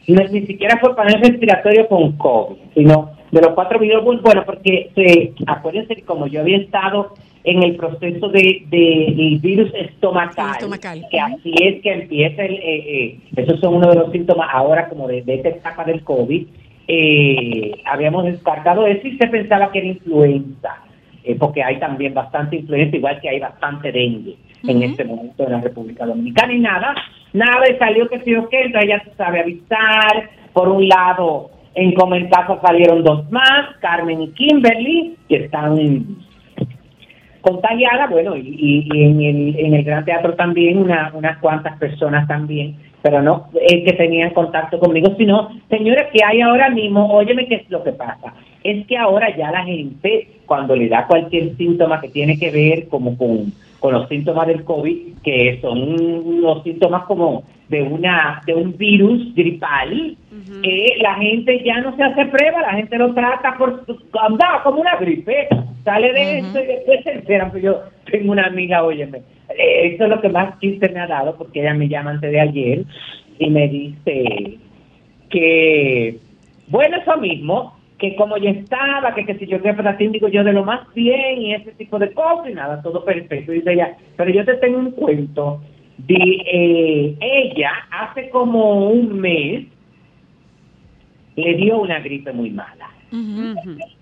[0.06, 4.90] no, ni siquiera fue panel respiratorio con COVID, sino de los cuatro virus, bueno, porque
[4.94, 10.52] se, acuérdense que como yo había estado en el proceso de, de el virus estomacal,
[10.52, 11.04] Estomacal.
[11.10, 14.88] que así es que empieza el, eh, eh, esos son uno de los síntomas ahora
[14.88, 16.46] como de, de esta etapa del COVID,
[16.88, 20.76] eh, habíamos descartado eso y se pensaba que era influenza,
[21.22, 25.52] eh, porque hay también bastante influenza, igual que hay bastante dengue en este momento en
[25.52, 26.52] la República Dominicana.
[26.52, 26.94] Y nada,
[27.32, 31.50] nada y salió que sí o qué, entonces ya se sabe avisar, por un lado
[31.74, 35.76] en Comentazo salieron dos más, Carmen y Kimberly, que están
[37.40, 41.78] contagiadas, bueno, y, y- y en, el, en el Gran Teatro también una, unas cuantas
[41.78, 47.12] personas también, pero no es que tenían contacto conmigo, sino, señores, que hay ahora mismo,
[47.12, 48.34] óyeme qué es lo que pasa,
[48.64, 52.88] es que ahora ya la gente, cuando le da cualquier síntoma que tiene que ver
[52.88, 58.54] como con, con los síntomas del COVID, que son los síntomas como de una de
[58.54, 60.16] un virus gripal,
[60.62, 63.84] eh, la gente ya no se hace prueba, la gente lo trata por
[64.20, 65.48] andaba como una gripe,
[65.84, 67.50] sale de esto y después se enteran.
[67.50, 69.18] Pues yo tengo una amiga, óyeme,
[69.50, 72.30] eh, eso es lo que más chiste me ha dado, porque ella me llama antes
[72.30, 72.84] de ayer
[73.38, 74.58] y me dice,
[75.28, 76.18] que,
[76.68, 80.44] bueno, eso mismo, que como ya estaba, que qué sé yo, qué patatín, digo yo,
[80.44, 83.52] de lo más bien y ese tipo de cosas y nada, todo perfecto.
[83.52, 85.60] Dice ella, pero yo te tengo un cuento
[85.98, 89.66] de eh, ella hace como un mes
[91.36, 92.90] le dio una gripe muy mala.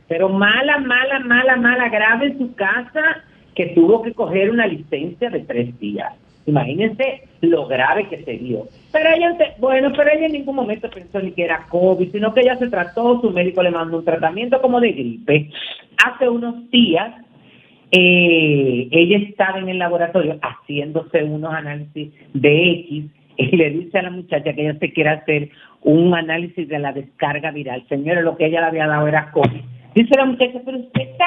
[0.08, 3.22] Pero mala, mala, mala, mala, grave en su casa,
[3.54, 6.14] que tuvo que coger una licencia de tres días.
[6.46, 8.68] Imagínense lo grave que se dio.
[8.92, 12.40] Pero ella, bueno, pero ella en ningún momento pensó ni que era COVID, sino que
[12.40, 15.50] ella se trató, su médico le mandó un tratamiento como de gripe.
[16.04, 17.14] Hace unos días,
[17.92, 23.04] eh, ella estaba en el laboratorio haciéndose unos análisis de X
[23.36, 25.50] y le dice a la muchacha que ella se quiere hacer
[25.82, 27.86] un análisis de la descarga viral.
[27.88, 29.60] Señora, lo que ella le había dado era COVID.
[29.94, 31.26] Dice la muchacha, pero usted está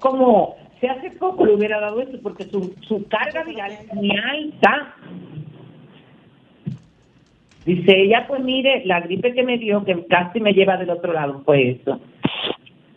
[0.00, 4.10] como, se hace poco le hubiera dado eso porque su, su carga viral es muy
[4.10, 4.94] alta.
[7.64, 11.12] Dice ella, pues mire, la gripe que me dio, que casi me lleva del otro
[11.12, 12.00] lado, fue eso.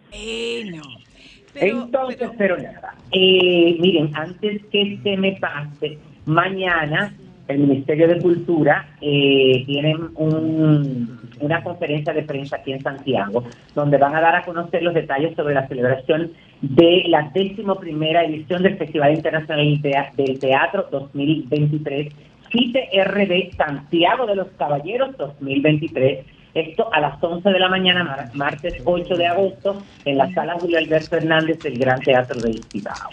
[0.10, 1.03] Bueno.
[1.54, 2.96] Pero, Entonces, pero- pero, nada.
[3.12, 7.14] Eh, miren, antes que se me pase, mañana
[7.48, 13.44] el Ministerio de Cultura eh, tiene un- una conferencia de prensa aquí en Santiago,
[13.76, 18.24] donde van a dar a conocer los detalles sobre la celebración de la décimo primera
[18.24, 22.14] edición del Festival Internacional del Tea- del Teatro 2023,
[22.50, 26.26] CITRD Santiago de los Caballeros 2023.
[26.54, 30.54] Esto a las 11 de la mañana, mar- martes 8 de agosto, en la sala
[30.60, 33.10] Julio Alberto Hernández del Gran Teatro del Cibao.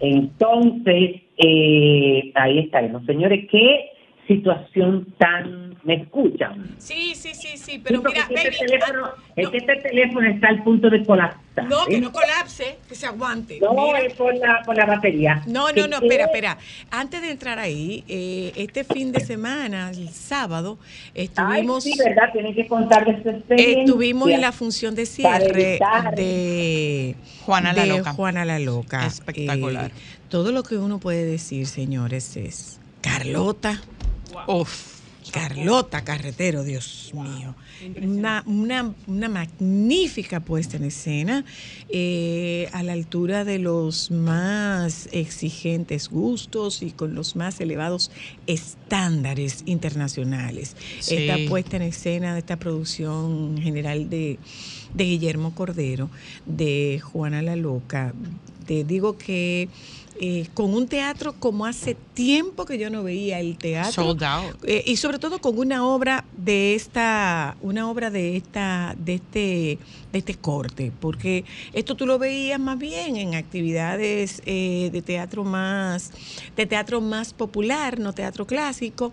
[0.00, 3.04] Entonces, eh, ahí estaremos.
[3.06, 3.90] Señores, ¿qué
[4.26, 5.73] situación tan...
[5.84, 6.74] ¿Me escuchan?
[6.78, 9.76] Sí, sí, sí, sí, pero Sí, mira, baby, este teléfono, ah, es no, que este
[9.76, 11.64] teléfono está al punto de colapsar.
[11.68, 12.00] no, que ¿eh?
[12.00, 13.60] no colapse, que se aguante.
[13.60, 13.98] No, Mira.
[14.00, 15.42] es por la, por la batería.
[15.46, 16.56] No, no, no, espera, espera.
[16.90, 20.78] Antes de entrar ahí, eh, este fin de semana, el sábado,
[21.14, 22.32] Ay, estuvimos, sí, ¿verdad?
[22.32, 25.78] Tienen que contar de estuvimos en la función de cierre
[26.16, 28.12] de Juana la de Loca.
[28.14, 29.04] Juana la Loca.
[29.04, 29.90] Espectacular.
[29.90, 29.94] Eh,
[30.30, 33.82] todo lo que uno puede decir, señores, es Carlota.
[34.46, 34.93] Uf.
[35.34, 37.56] Carlota Carretero, Dios mío.
[38.00, 41.44] Una, una, una magnífica puesta en escena
[41.88, 48.12] eh, a la altura de los más exigentes gustos y con los más elevados
[48.46, 50.76] estándares internacionales.
[51.00, 51.16] Sí.
[51.16, 54.38] Esta puesta en escena de esta producción general de,
[54.94, 56.10] de Guillermo Cordero,
[56.46, 58.14] de Juana la Loca,
[58.66, 59.68] te digo que
[60.20, 63.92] eh, con un teatro como hace tiempo que yo no veía el teatro.
[64.04, 64.56] Sold out.
[64.64, 69.78] Eh, y sobre todo con una obra de esta, una obra de esta, de este,
[70.12, 75.42] de este corte, porque esto tú lo veías más bien en actividades eh, de teatro
[75.44, 76.12] más,
[76.56, 79.12] de teatro más popular, no teatro clásico.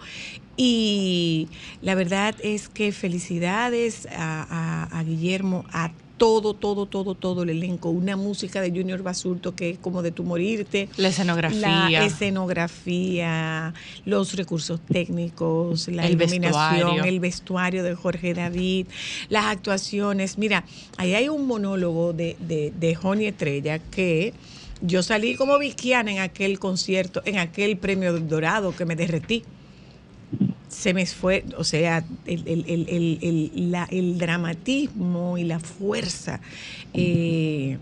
[0.58, 1.48] Y
[1.82, 4.46] la verdad es que felicidades a,
[4.92, 7.90] a- a Guillermo, a todo, todo, todo, todo el elenco.
[7.90, 10.88] Una música de Junior Basurto que es como de tu morirte.
[10.98, 11.90] La escenografía.
[11.90, 13.74] La escenografía,
[14.06, 17.04] los recursos técnicos, la El iluminación, vestuario.
[17.06, 18.86] el vestuario de Jorge David,
[19.30, 20.38] las actuaciones.
[20.38, 20.64] Mira,
[20.98, 24.36] ahí hay un monólogo de, de, de Joni Estrella que
[24.80, 29.44] yo salí como Viquiana en aquel concierto, en aquel premio dorado que me derretí
[30.72, 35.60] se me fue, o sea, el, el- el- el- el- la- el dramatismo y la
[35.60, 36.40] fuerza
[36.94, 37.78] eh,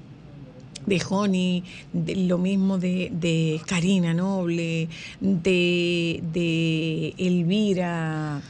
[0.85, 4.87] de Joni, de- lo mismo de, de Karina Noble,
[5.19, 8.41] de, de Elvira.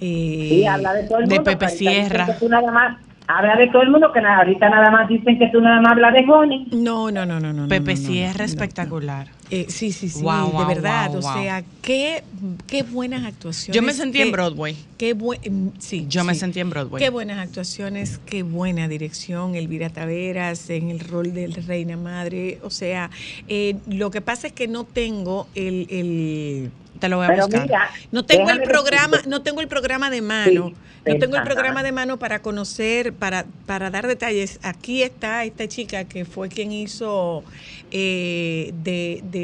[0.00, 1.50] eh, Sí, habla de todo el de mundo.
[1.50, 2.26] Pepe ahorita dicen Sierra.
[2.26, 5.48] que tú nada más, habla de todo el mundo, que ahorita nada más dicen que
[5.52, 6.68] tú nada más hablas de Joni.
[6.72, 7.68] No, no, no, no, no.
[7.68, 8.44] Pepe no, no, Sierra no, no.
[8.44, 9.26] espectacular.
[9.54, 11.08] Eh, sí, sí, sí, Wow, de wow, verdad.
[11.10, 11.34] wow, o wow.
[11.34, 12.24] sea, qué,
[12.66, 13.76] qué buenas actuaciones.
[13.76, 14.74] Yo me sentí en Broadway.
[14.96, 17.02] Qué buen, sí, Yo me sentí en Broadway.
[17.04, 22.60] Qué buenas actuaciones, qué buena dirección, Elvira Taveras en el rol de Reina Madre.
[22.62, 23.10] O sea,
[23.46, 27.46] eh, lo que pasa es que no tengo el, el- Te lo voy a Pero
[27.46, 27.62] buscar.
[27.66, 30.68] mira, no tengo el programa, decirte- no tengo el programa de mano.
[30.68, 34.60] Sí, no tengo el programa de mano para conocer, para, para dar detalles.
[34.62, 37.42] Aquí está esta chica que fue quien hizo
[37.90, 39.41] eh, de, de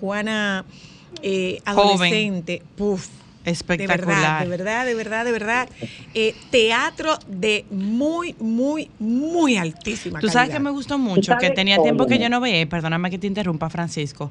[0.00, 0.64] Juana
[1.22, 2.62] eh, adolescente.
[2.76, 3.08] Puf,
[3.44, 3.98] Espectacular.
[3.98, 5.68] de verdad, de verdad, de verdad, de verdad.
[6.14, 10.58] Eh, teatro de muy, muy, muy altísima Tú sabes calidad.
[10.58, 13.70] que me gustó mucho, que tenía tiempo que yo no veía, perdóname que te interrumpa,
[13.70, 14.30] Francisco.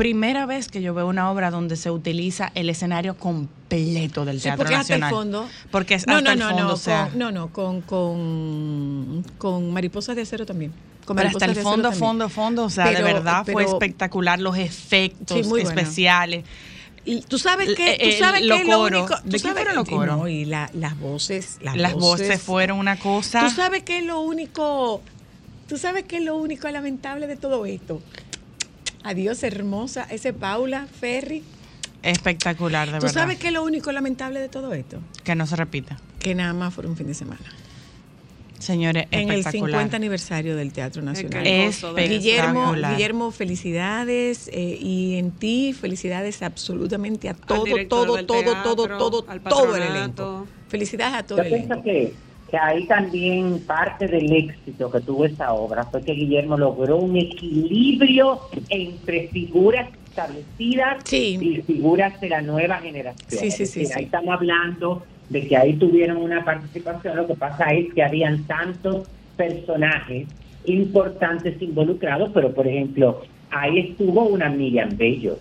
[0.00, 4.44] Primera vez que yo veo una obra donde se utiliza el escenario completo del Sí,
[4.44, 5.10] Teatro porque es hasta el Nacional.
[5.24, 5.48] fondo.
[5.70, 9.24] Porque es no, hasta no, el fondo, no, o sea, con, no, no, con, con,
[9.36, 10.72] con mariposas de acero también.
[11.04, 14.56] Con pero hasta el fondo, fondo, fondo, o sea, de Pero- verdad fue espectacular, los
[14.56, 16.44] efectos Sí, especiales.
[17.04, 17.92] Y ¿Tú sabes qué?
[17.92, 19.00] Eh, ¿Tú eh, sabes es lo coros.
[19.02, 19.14] único?
[19.16, 20.16] ¿De ¿tú quién sabes- fueron los coros?
[20.16, 21.58] No, y la- las voces.
[21.60, 23.40] Las, Las voces fueron una cosa.
[23.44, 25.02] ¿Tú sabes qué es lo único?
[25.68, 28.00] ¿Tú sabes qué es lo único lamentable de todo esto?
[29.02, 30.06] Adiós, hermosa.
[30.10, 31.42] Ese Paula Ferry.
[32.02, 33.22] espectacular, de ¿Tú verdad.
[33.22, 34.98] sabes qué es lo único lamentable de todo esto?
[35.24, 35.98] Que no se repita.
[36.18, 37.40] Que nada más fue un fin de semana.
[38.58, 39.70] Señores, En el espectacular.
[39.80, 41.46] 50 aniversario del Teatro Nacional.
[41.46, 41.82] Es.
[41.96, 42.74] Guillermo.
[42.74, 49.76] Guillermo, felicidades eh, y en ti felicidades absolutamente a todo, todo, todo, todo, todo, todo
[49.76, 50.46] el elenco.
[50.68, 51.82] Felicidades a todo el elenco.
[51.82, 52.12] que,
[52.50, 57.16] que ahí también parte del éxito que tuvo esa obra fue que Guillermo logró un
[57.16, 61.38] equilibrio entre figuras establecidas Sí.
[61.40, 63.28] y figuras de la nueva generación.
[63.28, 63.92] Sí, sí, Es sí, decir, sí.
[63.96, 68.42] Ahí estamos hablando de que ahí tuvieron una participación, lo que pasa es que habían
[68.44, 70.26] tantos personajes
[70.64, 75.38] importantes involucrados, pero por ejemplo, ahí estuvo una Miriam Bello,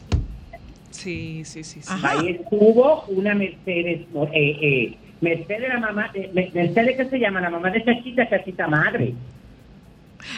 [0.92, 1.82] Sí, sí, sí.
[1.82, 1.94] sí.
[2.04, 4.02] Ahí estuvo una Mercedes,
[4.34, 8.30] eh, eh, Mercedes la mamá, eh, Mer- Mercedes que se llama la mamá de Chachita,
[8.30, 9.14] Chachita Madre.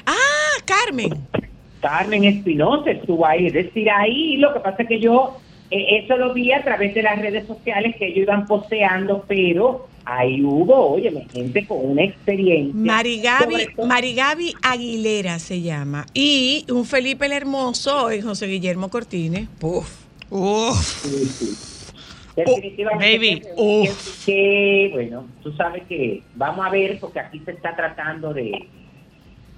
[0.05, 1.09] Ah, Carmen.
[1.82, 5.38] Carmen Espinosa estuvo ahí, es decir, ahí lo que pasa es que yo
[5.71, 9.88] eh, eso lo vi a través de las redes sociales que ellos iban posteando, pero
[10.05, 12.73] ahí hubo, oye, gente con una experiencia.
[13.88, 16.05] Marigaby, Aguilera se llama.
[16.13, 19.47] Y un Felipe el Hermoso y José Guillermo Cortines.
[19.59, 19.89] Puf.
[20.29, 20.77] Uf.
[20.77, 21.70] Sí, sí.
[22.45, 23.13] Definitivamente.
[23.17, 24.25] baby, que- uf.
[24.25, 28.67] que, bueno, tú sabes que vamos a ver, porque aquí se está tratando de,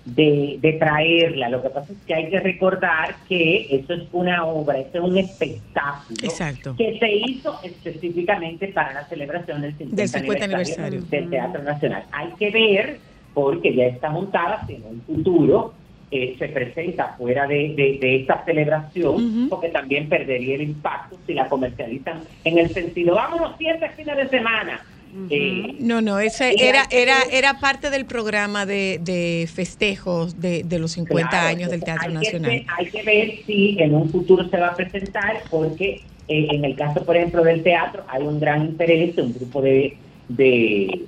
[0.05, 1.49] de, de traerla.
[1.49, 5.03] Lo que pasa es que hay que recordar que eso es una obra, eso es
[5.03, 6.75] un espectáculo Exacto.
[6.77, 11.01] que se hizo específicamente para la celebración del 50, Del 50 aniversario.
[11.03, 12.03] del Teatro Nacional.
[12.11, 12.97] Hay que ver,
[13.33, 15.73] porque ya está montada, en un futuro
[16.15, 21.33] eh, se presenta fuera de, de- de esta celebración, porque también perdería el impacto si
[21.33, 24.79] la comercializan en el sentido, vámonos siete fines de semana.
[25.29, 30.79] Eh, No, no, ese era, era, era parte del programa de, de festejos de, de
[30.79, 32.65] los 50 Claro, años del Teatro hay Nacional.
[32.77, 36.75] hay que ver si en un futuro se va a presentar, porque eh, en el
[36.75, 39.97] caso, por ejemplo, del teatro, hay un gran interés, un grupo de,
[40.29, 41.01] de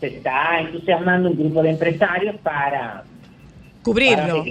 [0.00, 3.04] se está entusiasmando un grupo de empresarios para,
[3.82, 4.44] Cubrirlo.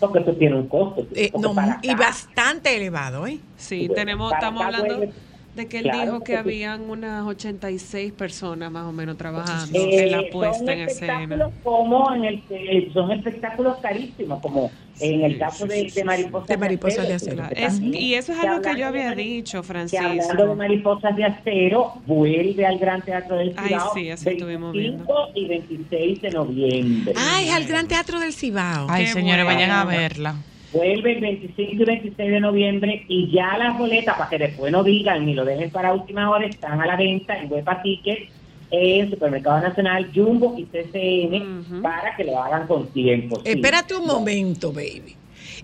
[0.00, 1.06] porque eso tiene un costo.
[1.14, 3.38] Eh, no, y bastante elevado, ¿eh?
[3.56, 5.06] Sí, tenemos, estamos hablando
[5.54, 10.04] de que él claro, dijo que habían unas 86 personas más o menos trabajando Eh,
[10.04, 11.50] en la son puesta en escena.
[11.62, 15.84] como en el eh, son espectáculos carísimos como en el Sí, caso sí, de, sí,
[15.84, 16.04] de sí.
[16.04, 17.36] Mariposas De Mariposas de Acero.
[17.36, 19.90] Claro, es- y eso es Que algo que hablando yo había de dicho, que hablando
[19.90, 20.54] de Francisco.
[20.56, 25.48] Mariposas de Acero, vuelve al Gran Teatro del Ay, Cibao sí, así estuvimos 25 y
[25.48, 27.14] 26 de noviembre.
[27.16, 28.86] Ay, al Gran Teatro del Cibao.
[28.88, 29.60] Ay, Qué señores, bueno.
[29.60, 30.34] vayan a verla.
[30.72, 34.82] Vuelve el 25 y 26 de noviembre y ya las boletas, para que después no
[34.82, 38.28] digan ni lo dejen para última hora, están a la venta en Huepa Ticket,
[38.70, 43.36] en Supermercado Nacional, Jumbo y CCN para que lo hagan con tiempo.
[43.44, 43.50] sí.
[43.50, 45.14] Espérate un momento, baby.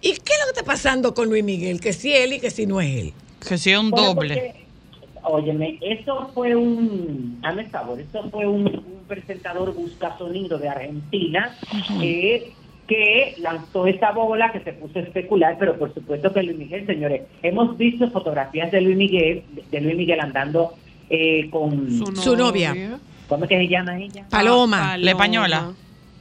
[0.00, 1.80] ¿Y qué es lo que está pasando con Luis Miguel?
[1.80, 3.12] Que si él y que si no es él.
[3.48, 4.34] Que sea un Bueno, doble.
[4.34, 4.68] porque,
[5.24, 11.56] Óyeme, eso fue un, hazme favor, eso fue un, un presentador busca sonido de Argentina
[12.02, 12.52] eh,
[12.88, 16.86] que lanzó esa bola que se puso a especular, pero por supuesto que Luis Miguel,
[16.86, 20.72] señores, hemos visto fotografías de Luis Miguel, de Luis Miguel andando
[21.10, 22.98] eh, con, Su novia.
[23.28, 24.24] ¿cómo es que se llama ella?
[24.30, 24.96] Paloma.
[24.96, 25.72] La española.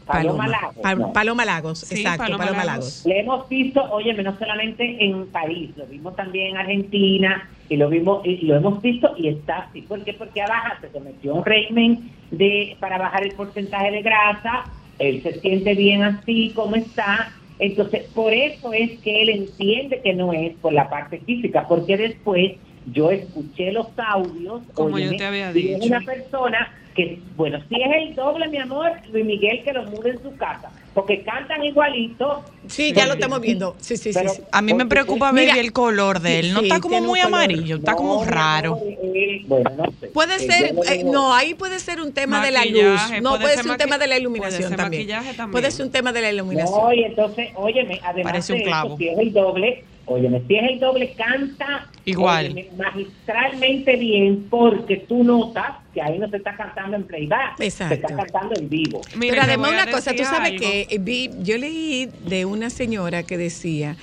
[0.06, 0.48] Paloma Paloma.
[0.48, 1.14] Lagos, no.
[1.14, 2.86] Paloma Lagos, Sí, exacto, Paloma Paloma, Lagos.
[2.86, 3.06] Lagos.
[3.06, 7.90] Le hemos visto, óyeme, no solamente en París, lo vimos también en Argentina y lo
[7.90, 9.82] vimos y lo hemos visto y está así.
[9.82, 10.14] ¿Por qué?
[10.14, 14.66] Porque abajo se sometió a un régimen de para bajar el porcentaje de grasa,
[15.00, 17.32] él se siente bien así como está.
[17.60, 21.98] Entonces, por eso es que él entiende que no es por la parte física, porque
[21.98, 22.54] después
[22.92, 24.62] yo escuché los audios.
[24.74, 25.88] Como yo te había y es dicho.
[25.88, 30.10] una persona que, bueno, si es el doble, mi amor, Luis Miguel que lo mude
[30.10, 32.44] en su casa, porque cantan igualito.
[32.68, 33.76] Sí, ya lo estamos viendo.
[33.80, 34.20] Sí, sí, sí.
[34.20, 34.42] pero- sí.
[34.52, 36.54] A mí me preocupa ver el color de él.
[36.54, 37.36] No sí, está como muy color.
[37.36, 38.80] amarillo, está como No, raro.
[39.14, 40.08] eh, bueno, no sé.
[40.08, 43.00] Puede Eh, ser, eh, no, ahí puede ser un tema de la luz.
[43.22, 45.08] No, puede puede ser ser un tema de la puede iluminación ser también.
[45.52, 46.80] Puede ser un tema de la iluminación.
[46.82, 48.88] No, y entonces, óyeme, además Parece un de clavo.
[48.90, 52.46] eso, si es el doble, óyeme, si es el doble, canta Igual.
[52.48, 57.96] óyeme, magistralmente bien, porque tú notas que ahí no se está cantando en playback, Exacto.
[57.96, 59.02] se está cantando en vivo.
[59.16, 60.60] Mira, Pero además una cosa, tú sabes algo.
[60.60, 63.96] que eh, vi, yo leí de una señora que decía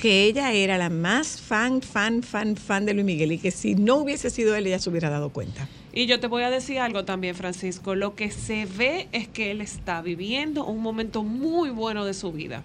[0.00, 3.74] que ella era la más fan, fan, fan, fan de Luis Miguel y que si
[3.74, 5.68] no hubiese sido él, ella se hubiera dado cuenta.
[5.92, 7.96] Y yo te voy a decir algo también, Francisco.
[7.96, 12.32] Lo que se ve es que él está viviendo un momento muy bueno de su
[12.32, 12.62] vida.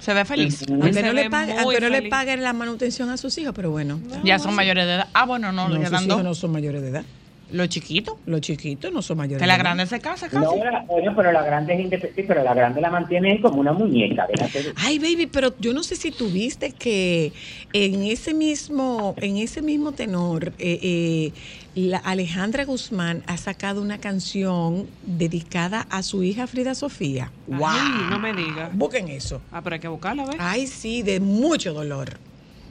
[0.00, 0.64] Se ve feliz.
[0.70, 3.98] Aunque no, le pague- aunque no le paguen la manutención a sus hijos, pero bueno.
[4.24, 5.08] Ya son mayores de edad.
[5.14, 7.04] Ah, bueno, no, No, le sus hijos no son mayores de edad.
[7.50, 8.14] Los chiquitos.
[8.26, 10.44] Los chiquitos no son mayores Que la grande se casa casi.
[10.44, 13.72] No, la- oye, pero la grande es independiente, pero la grande la mantiene como una
[13.72, 14.48] muñeca, ¿verdad?
[14.76, 17.32] Ay, baby, pero yo no sé si tuviste que
[17.72, 21.32] en ese mismo, en ese mismo tenor, eh, eh,
[21.74, 27.30] la Alejandra Guzmán ha sacado una canción dedicada a su hija Frida Sofía.
[27.52, 28.70] Ay, no me digas.
[28.74, 29.40] Busquen eso.
[29.52, 30.36] Ah, pero hay que buscarla, ¿ves?
[30.38, 32.18] Ay, sí, de mucho dolor.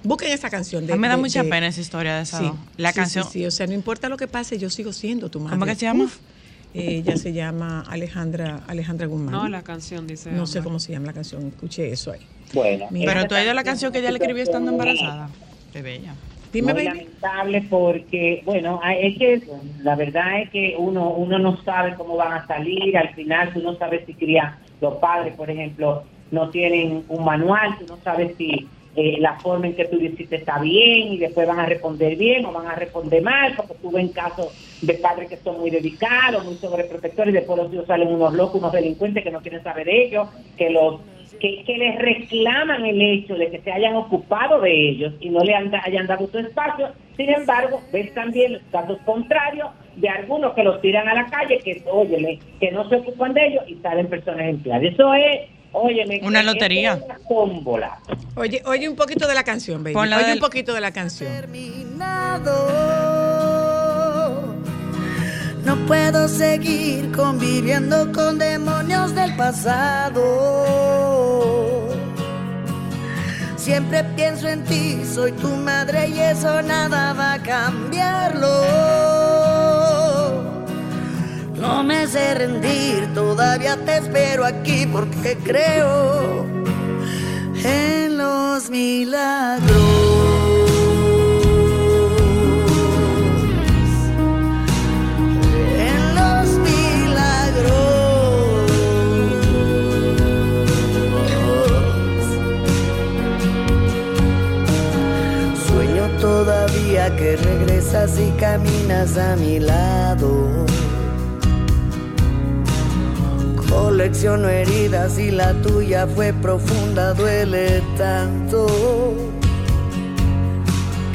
[0.06, 0.86] Busquen esa canción.
[0.88, 2.52] De, a mí me da de- mucha de- pena esa historia de esa Sí.
[2.78, 3.26] La sí, canción.
[3.26, 5.56] Sí, sí, o sea, no importa lo que pase, yo sigo siendo tu madre.
[5.56, 6.04] ¿Cómo que se llama?
[6.06, 6.18] Uf.
[6.74, 9.32] Ella se llama Alejandra, Alejandra Guzmán.
[9.32, 10.32] No, la canción dice.
[10.32, 12.20] No sé cómo se llama la canción, escuché eso ahí.
[12.54, 12.88] Bueno.
[12.92, 15.30] Mira, Pero tú has oído la canción que ella le escribió estando embarazada.
[15.72, 16.14] Qué bella.
[16.52, 16.98] Dime, muy baby.
[17.00, 19.42] lamentable porque, bueno, hay- es que
[19.84, 23.62] la verdad es que uno uno no sabe cómo van a salir, al final tú
[23.62, 28.36] no sabes si cría, los padres, por ejemplo, no tienen un manual, tú no sabes
[28.38, 32.16] si eh, la forma en que tú lo está bien y después van a responder
[32.16, 35.70] bien o van a responder mal, porque tuve en casos de padres que son muy
[35.70, 39.64] dedicados, muy sobreprotectores y después los hijos salen unos locos, unos delincuentes que no quieren
[39.64, 40.28] saber de ellos,
[40.58, 41.02] que los
[41.40, 45.42] que, que les reclaman el hecho de que se hayan ocupado de ellos y no
[45.42, 46.90] le hayan dado su espacio.
[47.18, 51.60] Sin embargo, ves también los casos contrarios de algunos que los tiran a la calle,
[51.60, 54.84] que, óyeme, que no se ocupan de ellos y salen personas empleadas.
[54.94, 55.42] Eso es,
[55.76, 57.00] óyeme, Una que- lotería.
[57.04, 58.00] una tómbola.
[58.36, 59.94] Oye, oye un poquito de la canción, baby.
[59.94, 61.32] Pon la oye del- un poquito de la canción.
[61.32, 62.56] terminado.
[65.64, 70.24] No puedo seguir conviviendo con demonios del pasado.
[73.56, 78.48] Siempre pienso en ti, soy tu madre y eso nada va a cambiarlo.
[81.68, 86.46] No me sé rendir, todavía te espero aquí porque creo
[87.64, 89.72] en los milagros.
[95.90, 97.82] En los milagros.
[105.68, 110.66] Sueño todavía que regresas y caminas a mi lado.
[113.70, 118.68] Colecciono heridas y la tuya fue profunda, duele tanto.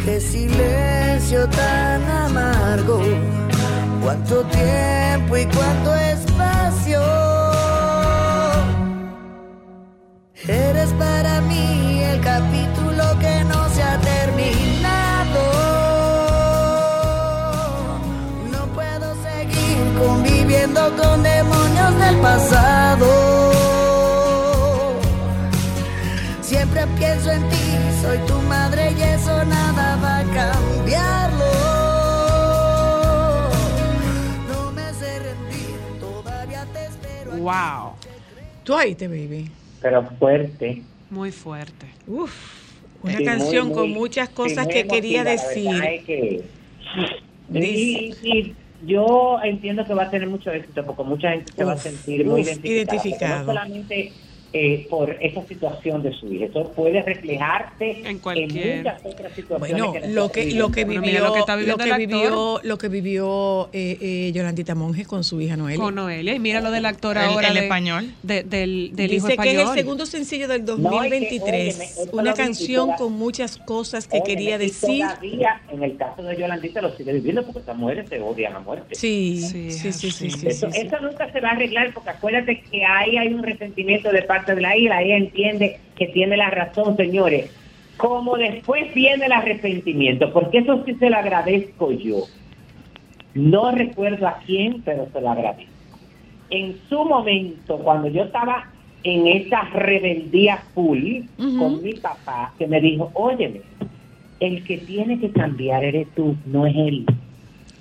[0.05, 3.01] Qué silencio tan amargo,
[4.03, 7.01] cuánto tiempo y cuánto espacio.
[10.49, 15.43] Eres para mí el capítulo que no se ha terminado.
[18.51, 21.10] No puedo seguir conviviendo con
[37.51, 37.93] Wow.
[38.65, 39.51] Tú oíste, baby.
[39.81, 40.83] Pero fuerte.
[41.11, 41.87] Muy fuerte.
[42.07, 42.33] Uf,
[43.03, 45.71] una Sí, canción muy, con muchas cosas que quería decir.
[45.85, 46.43] es que-
[47.49, 48.55] Dice- Y, y
[48.87, 52.25] yo entiendo que va a tener mucho éxito porque mucha gente se va a sentir
[52.25, 52.95] muy uf, identificada.
[52.95, 53.39] identificado.
[53.41, 54.13] No solamente
[54.53, 59.77] eh, por esa situación de su hija, eso puede reflejarse En cualquier- muchas otras situaciones.
[59.77, 62.61] Bueno, que lo que lo que Bueno, vivió mira lo que está lo que vivió
[62.63, 65.83] lo que vivió eh, eh, Yolandita Monge con su hija Noelia.
[65.83, 66.35] Con Noelia.
[66.35, 67.49] Y mira lo del actor El- ahora.
[67.49, 68.11] el de- español.
[68.23, 69.73] de- del, del hijo Dice que es español.
[69.77, 73.57] el segundo sencillo del No, es que, 2023, óyeme, eso una canción toda- con muchas
[73.59, 75.01] cosas que Óyeme, quería decir.
[75.07, 78.61] Todavía, en el caso de Yolandita, lo sigue viviendo porque estas mujeres se odian a
[78.61, 78.95] muerte.
[78.95, 80.31] Sí, Sí, sí, sí, sí, sí.
[80.31, 80.87] sí, Eso, sí, sí.
[80.87, 84.40] eso nunca se va a arreglar porque acuérdate que ahí hay un resentimiento de parte
[84.47, 87.51] de la hija, la hija entiende que tiene la razón, señores.
[87.97, 92.25] Como después viene el arrepentimiento, porque eso sí se lo agradezco yo.
[93.35, 95.71] No recuerdo a quién, pero se lo agradezco.
[96.49, 98.71] En su momento, cuando yo estaba
[99.05, 103.61] en esa rebeldía full con mi papá, que me dijo, óyeme,
[104.41, 107.07] el que tiene que cambiar eres tú, no es él.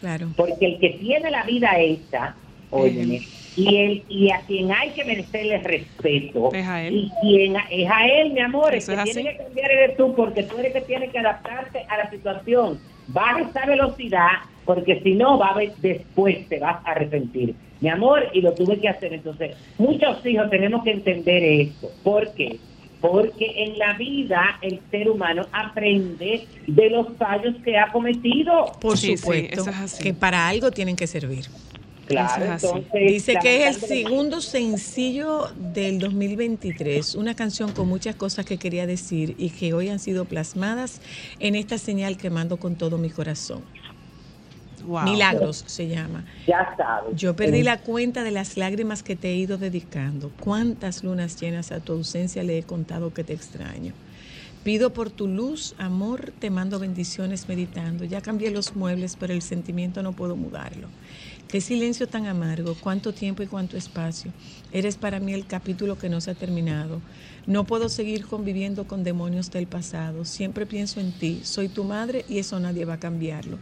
[0.01, 0.28] Claro.
[0.36, 2.36] Porque el que tiene la vida hecha,
[2.70, 3.22] óyeme,
[3.60, 6.95] y el y a quien hay que merecerle respeto, Es a él.
[6.95, 9.97] y quien es a él, mi amor, el Eso que es tiene que cambiar eres
[9.97, 12.80] tú, porque tú eres el que tiene que adaptarte a la situación.
[13.07, 14.30] Baja esa velocidad,
[14.66, 17.55] porque si no, va a haber, después te vas a arrepentir.
[17.82, 19.14] Mi amor, y lo tuve que hacer.
[19.14, 21.89] Entonces, muchos hijos tenemos que entender esto.
[22.03, 22.57] ¿Por qué?
[23.01, 28.66] Porque en la vida el ser humano aprende de los fallos que ha cometido.
[28.82, 30.03] Por Sí, sí, supuesto eso es así.
[30.03, 31.45] que para algo tienen que servir.
[32.10, 32.68] Claro, Eso es así.
[32.68, 33.12] entonces.
[33.12, 38.88] Dice que es el segundo sencillo del 2023, una canción con muchas cosas que quería
[38.88, 41.01] decir y que hoy han sido plasmadas
[41.39, 43.62] en esta señal que mando con todo mi corazón.
[44.86, 45.03] Wow.
[45.03, 46.26] Milagros se llama.
[46.47, 47.16] Ya sabes.
[47.16, 50.32] Yo perdí la cuenta de las lágrimas que te he ido dedicando.
[50.39, 53.93] Cuántas lunas llenas a tu ausencia le he contado que te extraño.
[54.64, 58.03] Pido por tu luz, amor, te mando bendiciones meditando.
[58.03, 60.88] Ya cambié los muebles, pero el sentimiento no puedo mudarlo.
[61.50, 64.32] Qué silencio tan amargo, cuánto tiempo y cuánto espacio.
[64.72, 67.02] Eres para mí el capítulo que no se ha terminado.
[67.47, 70.26] No puedo seguir conviviendo con demonios del pasado.
[70.26, 71.39] Siempre pienso en ti.
[71.43, 73.58] Soy tu madre y eso nadie va a cambiarlo.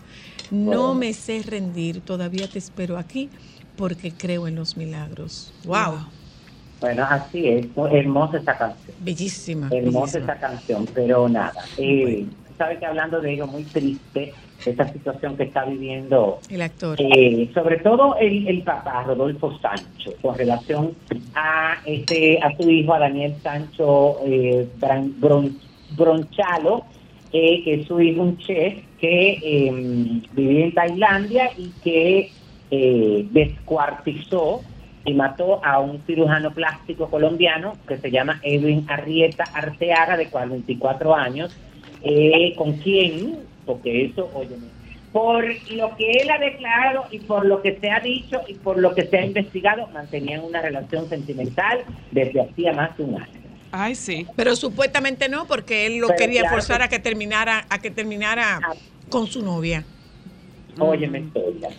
[0.51, 2.01] No me sé rendir.
[2.01, 3.29] Todavía te espero aquí
[3.77, 5.53] porque creo en los milagros.
[5.63, 6.09] Wow.
[6.81, 7.67] Bueno, así es.
[7.89, 8.97] Hermosa esa canción.
[8.99, 9.69] Bellísima.
[9.71, 10.33] Hermosa bellísima.
[10.33, 11.53] esa canción, pero nada.
[11.77, 12.27] Eh,
[12.57, 14.33] Sabes que hablando de ello, muy triste,
[14.65, 16.97] esta situación que está viviendo El actor.
[16.99, 20.93] Eh, sobre todo el, el papá Rodolfo Sancho con relación
[21.35, 25.57] a este a su hijo a Daniel Sancho eh, Bron-
[25.95, 26.83] Bronchalo
[27.31, 32.31] eh, que es su hijo un chef que eh, vivía en Tailandia y que
[32.71, 34.61] eh, descuartizó
[35.05, 41.15] y mató a un cirujano plástico colombiano que se llama Edwin Arrieta Arteaga de 44
[41.15, 41.55] años
[42.03, 43.37] eh, con quien,
[43.68, 44.65] porque eso, óyeme,
[45.11, 48.80] por lo que él ha declarado y por lo que se ha dicho y por
[48.80, 53.34] lo que se ha investigado, mantenían una relación sentimental desde hacía más de un año.
[53.72, 54.26] Ay, sí.
[54.36, 57.80] Pero supuestamente no, porque él lo Pero quería claro forzar que- a que terminara, a
[57.80, 58.74] que terminara Ah.
[59.09, 59.84] con su novia.
[60.80, 61.70] Óyeme, Sonia.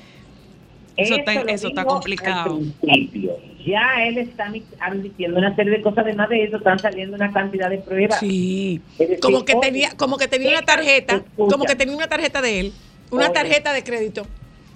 [0.97, 2.57] Eso está- lo eso está complicado.
[2.57, 3.37] al principio.
[3.69, 4.51] Ya él está
[4.81, 8.19] admitiendo una serie de cosas, además de eso, están saliendo una cantidad de pruebas.
[8.21, 8.81] Sí.
[8.99, 11.53] Decir, Como que tenía, como que tenía una tarjeta, escucha.
[11.53, 12.73] como que tenía una tarjeta de él,
[13.11, 13.35] una Oye.
[13.35, 14.27] tarjeta de crédito.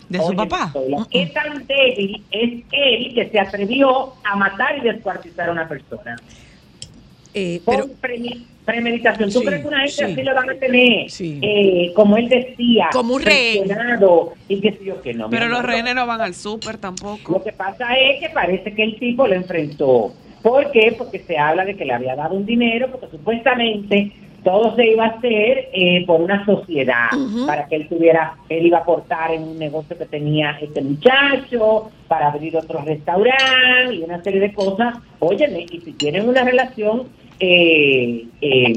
[0.09, 0.71] de su papá.
[1.11, 6.17] ¿Qué tan débil es él que se atrevió a matar y descuartizar a una persona?
[7.35, 7.87] Eh, con pero
[8.65, 9.31] premeditación.
[9.31, 10.03] ¿Tú Sí, crees que una gente sí.
[10.05, 11.11] así lo van a tener?
[11.11, 11.39] Sí.
[11.43, 13.65] eh, como él decía, Como un rehén.
[14.49, 15.29] y qué sé yo que no.
[15.31, 17.43] Pero los rehenes no van al súper Lo tampoco.
[17.43, 20.13] que pasa es que parece que el tipo lo enfrentó.
[20.43, 20.95] ¿Por qué?
[20.97, 24.13] Porque se habla de que le había dado un dinero, porque supuestamente
[24.45, 27.11] todo se iba a hacer eh, por una sociedad,
[27.47, 31.91] para que él tuviera, él iba a aportar en un negocio que tenía este muchacho,
[32.09, 34.97] para abrir otro restaurante y una serie de cosas.
[35.21, 37.05] Óyeme, y si tienen una relación,
[37.45, 38.73] eh, eh,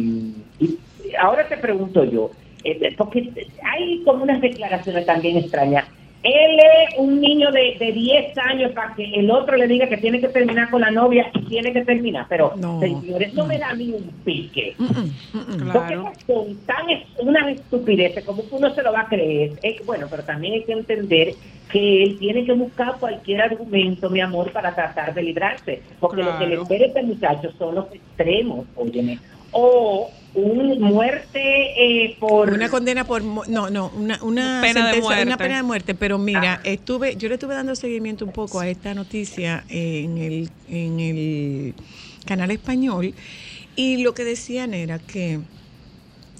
[1.19, 2.31] ahora te pregunto yo,
[2.63, 5.85] eh, porque hay como unas declaraciones también extrañas.
[6.25, 9.97] Él es un niño de, de 10 años para que el otro le diga que
[9.97, 12.25] tiene que terminar con la novia y tiene que terminar.
[12.27, 13.47] Pero, No, señores, no, no.
[13.49, 14.73] me da a mí un pique.
[14.79, 15.71] Mm, mm, mm, mm.
[15.71, 16.03] Claro.
[16.03, 19.51] Porque son tan es- unas estupideces como que uno se lo va a creer.
[19.61, 21.35] Eh, bueno, pero también hay que entender
[21.71, 25.83] que él tiene que buscar cualquier argumento, mi amor, para tratar de librarse.
[25.99, 29.19] Porque lo que le espera a este muchacho son los extremos, óyeme.
[29.57, 32.49] O un muerte eh, por...
[32.51, 35.23] Una condena por mu- no no una una Pena de sentencia- muerte.
[35.27, 36.61] una pena de muerte pero mira Ah.
[36.65, 41.73] estuve yo le estuve dando seguimiento un poco a esta noticia en el en el
[42.25, 43.13] canal español
[43.77, 45.39] y lo que decían era que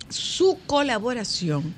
[0.09, 1.73] su colaboración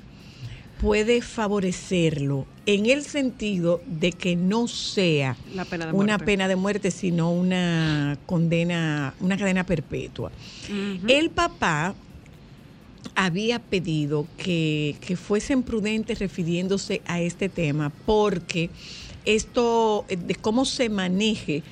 [0.80, 5.36] puede favorecerlo en el sentido de que no sea
[5.70, 10.30] pena una pena de muerte sino una condena una cadena perpetua.
[11.08, 11.94] El papá
[13.14, 18.70] había pedido que, que fuesen prudentes refiriéndose a este tema porque
[19.24, 21.62] esto de cómo se maneje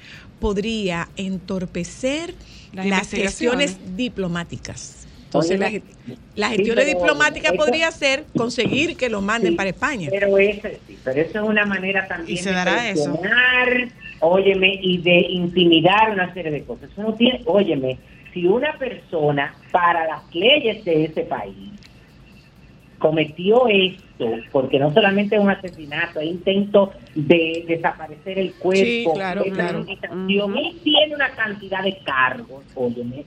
[0.40, 2.34] podría entorpecer
[2.72, 4.95] Las las, gestiones diplomáticas.
[5.26, 9.52] Entonces, Oye, la, la sí, gestiones pero diplomáticas eso- podría ser conseguir que lo manden
[9.52, 10.08] Sí, para España.
[10.10, 10.68] Pero eso,
[11.04, 13.18] pero eso es una manera también ¿Y se de dará eso?
[14.20, 16.90] óyeme, y de intimidar una serie de cosas.
[16.90, 17.98] Eso no tiene, óyeme,
[18.32, 21.72] si una persona para las leyes de ese país
[22.98, 29.02] cometió esto, porque no solamente es un asesinato, es intento de desaparecer el cuerpo, Sí,
[29.14, 29.84] claro, es claro.
[30.58, 33.24] él tiene una cantidad de cargos, óyeme.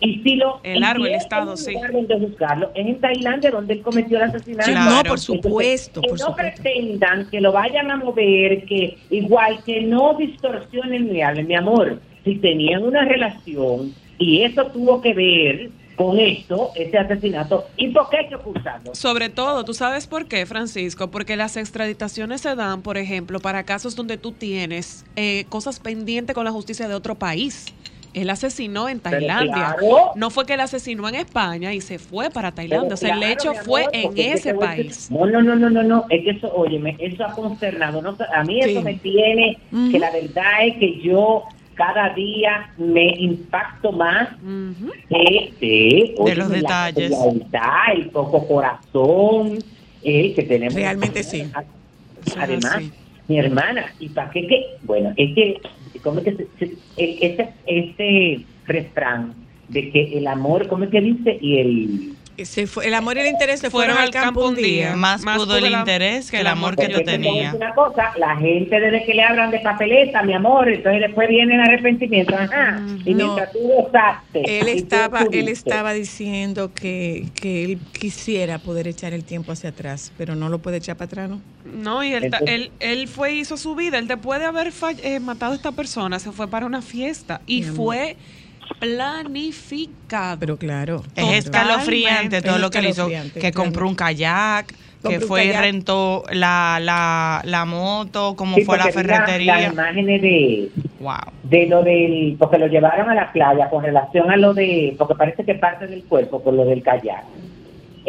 [0.00, 1.72] Y si lo El largo, el si es estado, sí.
[1.74, 4.64] lugar donde juzgarlo, es en Tailandia donde él cometió el asesinato.
[4.64, 4.90] Sí, Claro.
[4.96, 6.62] no, por supuesto, que por no supuesto.
[6.62, 12.00] pretendan que lo vayan a mover, que igual que no distorsionen hablen, mi amor.
[12.24, 18.08] Si tenían una relación y eso tuvo que ver con esto, ese asesinato, ¿y por
[18.08, 18.94] qué hay que ocultarlo?
[18.94, 21.10] Sobre todo, ¿tú sabes por qué, Francisco?
[21.10, 26.34] Porque las extraditaciones se dan, por ejemplo, para casos donde tú tienes eh, cosas pendientes
[26.34, 27.66] con la justicia de otro país.
[28.12, 29.76] Él asesinó en Tailandia.
[29.78, 30.12] claro.
[30.16, 32.94] No fue que él asesinó en España y se fue para Tailandia.
[32.94, 35.10] o sea, el hecho amor, fue en que ese país.
[35.10, 36.04] No, no, no, no, no, no.
[36.08, 38.02] Es que eso, óyeme, eso ha consternado.
[38.02, 39.58] No, a mí eso me tiene,
[39.90, 41.44] que la verdad es que yo
[41.74, 44.90] cada día me impacto más Ujú.
[45.08, 47.16] de, de, óyeme, los la detalles.
[47.18, 49.58] frialdad, el poco corazón
[50.02, 50.74] eh, que tenemos.
[50.74, 51.50] Realmente sí.
[52.38, 52.82] Además,
[53.28, 54.46] mi hermana, ¿y para qué?
[54.46, 54.66] qué?
[54.82, 55.60] Bueno, es que,
[56.02, 61.00] ¿cómo que se, se- el- ese, ese refrán de que el amor, ¿cómo es que
[61.00, 61.38] dice?
[61.40, 62.19] Y el...
[62.46, 64.94] Se fue- el amor y el interés se Fueron fueron, al campo un día.
[64.96, 67.54] Más, Más pudo el interés que el amor que yo a tenía.
[67.54, 71.54] Una cosa, la gente desde que le hablan de papeleta, mi amor, entonces después viene
[71.54, 73.24] el arrepentimiento, ajá, y No.
[73.26, 74.58] mientras tú gozaste.
[74.60, 79.70] Él tú estaba, él estaba diciendo que, que él quisiera poder echar el tiempo hacia
[79.70, 81.40] atrás, pero no lo puede echar para atrás, ¿no?
[81.64, 83.98] No, y él, Entonces- él, él fue hizo su vida.
[83.98, 87.40] Él después de haber fall- eh, matado a esta persona, se fue para una fiesta
[87.46, 87.76] y amor.
[88.78, 90.38] Planificado.
[90.38, 91.02] Pero claro.
[91.16, 93.08] Es escalofriante todo Es lo que le hizo,
[93.40, 94.66] que compró un kayak,
[95.02, 99.56] Compró que fue y rentó la, la, la moto, cómo Sí, fue la- ferretería.
[99.58, 101.14] Las imágenes de, Wow.
[101.44, 105.14] de lo del, porque lo llevaron a la playa con relación a lo de, porque
[105.14, 107.24] parece que parte del cuerpo por lo del kayak.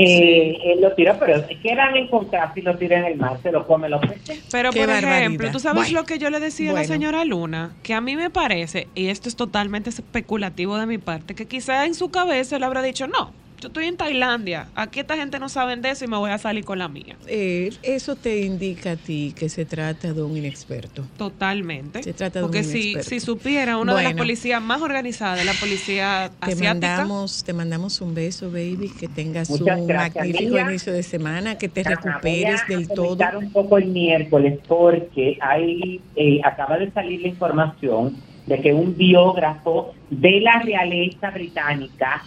[0.05, 3.37] Eh, Él lo tiró, pero es que eran encontrar si lo tira en el mar,
[3.41, 4.43] se lo come los peces.
[4.51, 5.19] Pero Qué por barbaridad.
[5.19, 8.01] ejemplo, tú sabes Bueno, lo que yo le decía a la señora Luna, que a
[8.01, 12.09] mí me parece, y esto es totalmente especulativo de mi parte, que quizá en su
[12.09, 13.31] cabeza él habrá dicho, no,
[13.61, 16.37] yo estoy en Tailandia, aquí esta gente no sabe de eso y me voy a
[16.37, 17.15] salir con la mía.
[17.27, 21.05] Eh, eso te indica a ti que se trata de un inexperto.
[21.17, 22.03] Totalmente.
[22.03, 23.09] Se trata de Porque un si, inexperto.
[23.09, 26.73] si supiera, una de las policías más organizadas, la policía Te asiática.
[26.97, 31.57] mandamos, te mandamos un beso, baby, que tengas Muchas un gracias, magnífico inicio de semana,
[31.57, 33.17] que te Ajá, recuperes voy a del todo.
[33.37, 38.95] un poco el miércoles porque hay eh, acaba de salir la información de que un
[38.97, 42.23] biógrafo de la realeza británica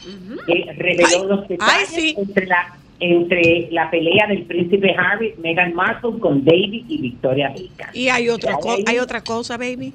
[0.47, 2.15] eh, reveló Ay, los detalles ay, sí.
[2.17, 7.91] entre la entre la pelea del príncipe Harry, Meghan Markle con David y Victoria Beckham.
[7.93, 8.57] Y hay otra,
[8.87, 9.93] hay otra cosa, baby.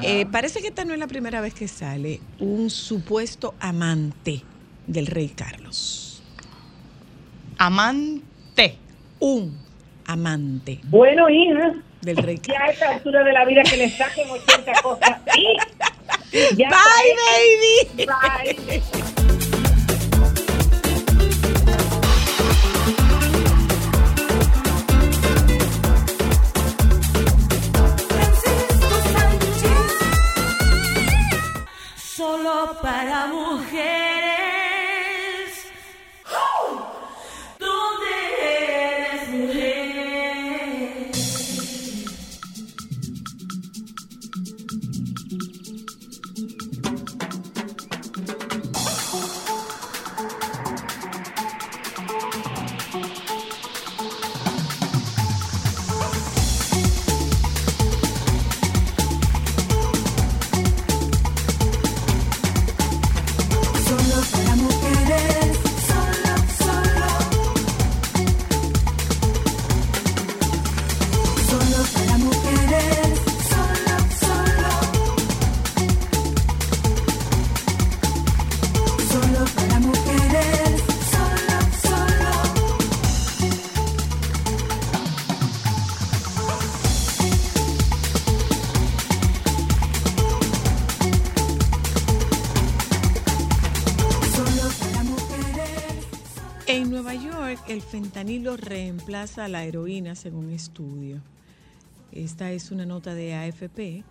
[0.00, 4.40] Eh, parece que esta no es la primera vez que sale un supuesto amante
[4.86, 6.22] del rey Carlos.
[7.58, 8.76] Amante.
[9.20, 9.64] Un
[10.06, 11.74] amante bueno, hija,
[12.04, 15.18] del rey ya a esta altura de la vida que le saquen 80 cosas.
[16.32, 16.56] Sí.
[16.56, 17.14] Ya Bye,
[17.96, 18.06] baby.
[18.06, 19.23] Bye.
[98.44, 101.22] Fentanilo reemplaza a la heroína según estudio.
[102.12, 104.04] Esta es una nota de AFP.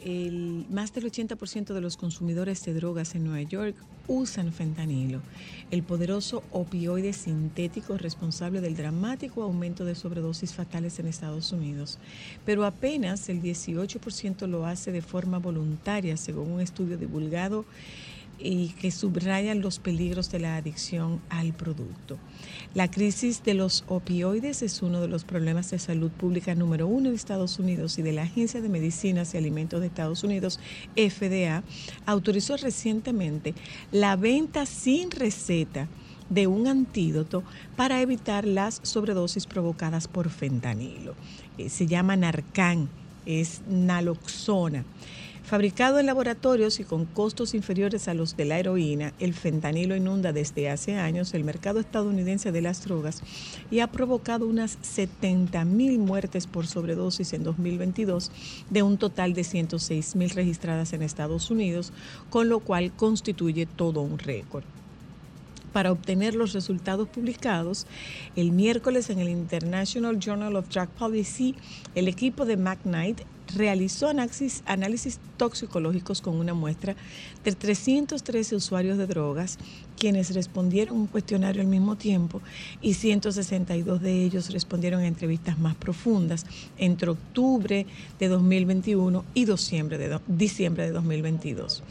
[0.00, 3.74] El, más del 80% de los consumidores de drogas en Nueva York
[4.06, 5.22] usan fentanilo,
[5.70, 11.98] el poderoso opioide sintético responsable del dramático aumento de sobredosis fatales en Estados Unidos.
[12.44, 17.64] Pero apenas el 18% lo hace de forma voluntaria, según un estudio divulgado
[18.38, 22.18] y que subrayan los peligros de la adicción al producto.
[22.74, 27.10] La crisis de los opioides es uno de los problemas de salud pública número uno
[27.10, 30.58] de Estados Unidos y de la Agencia de Medicinas y Alimentos de Estados Unidos,
[30.96, 31.62] FDA,
[32.04, 33.54] autorizó recientemente
[33.92, 35.86] la venta sin receta
[36.28, 37.44] de un antídoto
[37.76, 41.14] para evitar las sobredosis provocadas por fentanilo.
[41.58, 42.88] Eh, se llama Narcan,
[43.24, 44.84] es naloxona.
[45.44, 50.32] Fabricado en laboratorios y con costos inferiores a los de la heroína, el fentanilo inunda
[50.32, 53.22] desde hace años el mercado estadounidense de las drogas
[53.70, 58.32] y ha provocado unas 70 mil muertes por sobredosis en 2022
[58.70, 61.92] de un total de 106 mil registradas en Estados Unidos,
[62.30, 64.64] con lo cual constituye todo un récord.
[65.74, 67.86] Para obtener los resultados publicados
[68.34, 71.54] el miércoles en el International Journal of Drug Policy,
[71.94, 73.20] el equipo de McKnight
[73.56, 76.96] realizó análisis, toxicológicos con una muestra
[77.44, 79.58] de 313 usuarios de drogas,
[79.98, 82.40] quienes respondieron un cuestionario al mismo tiempo
[82.80, 86.46] y 162 de ellos respondieron a entrevistas más profundas
[86.78, 87.86] entre octubre
[88.18, 91.82] de 2021 y diciembre de, diciembre de 2022.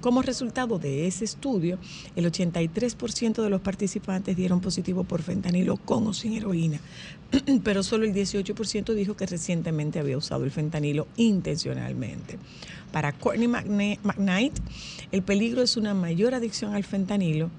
[0.00, 1.78] Como resultado de ese estudio,
[2.16, 6.80] el 83% de los participantes dieron positivo por fentanilo con o sin heroína,
[7.64, 12.38] pero solo el 18% dijo que recientemente había usado el fentanilo intencionalmente.
[12.92, 14.58] Para Courtney McKnight,
[15.12, 17.50] el peligro es una mayor adicción al fentanilo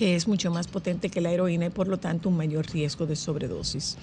[0.00, 3.04] que es mucho más potente que la heroína y por lo tanto un mayor riesgo
[3.04, 3.98] de sobredosis.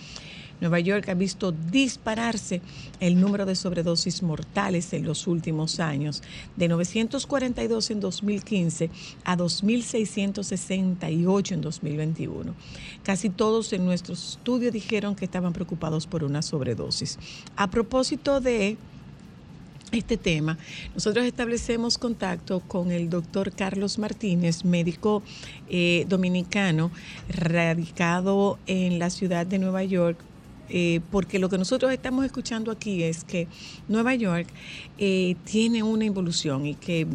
[0.60, 2.62] Nueva York ha visto dispararse
[3.00, 6.24] el número de sobredosis mortales en los últimos años,
[6.56, 8.90] de 942 en 2015
[9.24, 12.56] a 2.668 en 2021.
[13.04, 17.20] Casi todos en nuestro estudio dijeron que estaban preocupados por una sobredosis.
[17.56, 18.78] A propósito de
[19.92, 20.58] este tema,
[20.94, 25.24] nosotros establecemos contacto con el doctor Carlos Martínez, médico
[25.70, 26.92] eh, dominicano,
[27.30, 30.18] radicado en la ciudad de Nueva York.
[30.70, 33.48] Eh, porque lo que nosotros estamos escuchando aquí es que
[33.88, 34.48] Nueva York
[34.98, 37.08] eh, tiene una involución y que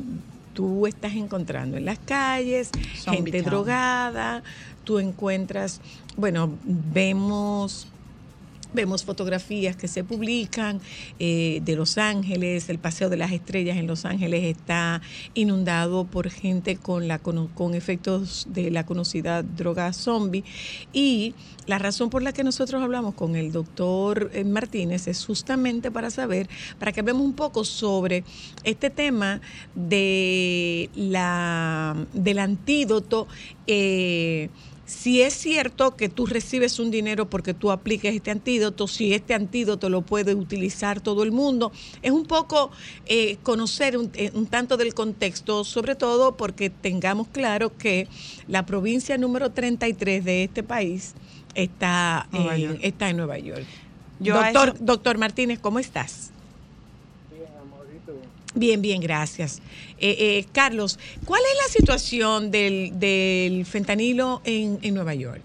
[0.55, 3.51] tú estás encontrando en las calles Zombie gente town.
[3.51, 4.43] drogada,
[4.85, 5.81] tú encuentras,
[6.17, 7.87] bueno, vemos
[8.75, 10.81] Vemos fotografías que se publican
[11.19, 15.03] eh, de Los Ángeles, el Paseo de las Estrellas en Los Ángeles está
[15.35, 20.45] inundado por gente con, la, con, con efectos de la conocida droga zombie.
[20.93, 21.35] Y
[21.67, 26.11] la razón por la que nosotros hablamos con el doctor eh, Martínez es justamente para
[26.11, 26.49] saber,
[26.79, 28.25] para que hablemos un poco sobre
[28.65, 29.41] este tema
[29.75, 33.29] de la, del antídoto.
[33.67, 34.49] eh,
[34.93, 39.35] si es cierto que tú recibes un dinero porque tú apliques este antídoto, si este
[39.35, 41.73] antídoto lo puede utilizar todo el mundo,
[42.03, 42.71] es un poco
[43.07, 48.07] eh, conocer un, eh, un tanto del contexto, sobre todo porque tengamos claro que
[48.49, 51.15] la provincia número 33 de este país
[51.55, 52.29] está,
[52.83, 53.65] está en Nueva York.
[54.21, 56.31] Yo doctor, doctor Martínez, ¿cómo estás?
[58.55, 59.61] Bien, bien, gracias.
[59.99, 65.41] Eh, eh, Carlos, ¿cuál es la situación del, del fentanilo en, en Nueva York?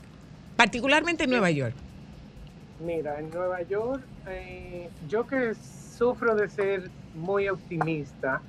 [0.57, 1.73] Particularmente en Nueva York.
[2.85, 5.53] Mira, en Nueva York, eh, yo que
[5.97, 8.41] sufro de ser muy optimista,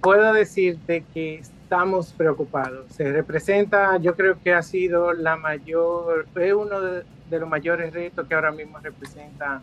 [0.00, 2.86] puedo decirte que estamos preocupados.
[2.92, 7.92] Se representa, yo creo que ha sido la mayor, es uno de, de los mayores
[7.92, 9.62] retos que ahora mismo representa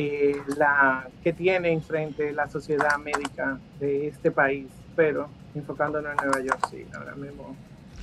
[0.00, 6.40] eh, la que tiene enfrente la sociedad médica de este país, pero enfocándonos en Nueva
[6.46, 7.56] York, sí, ahora mismo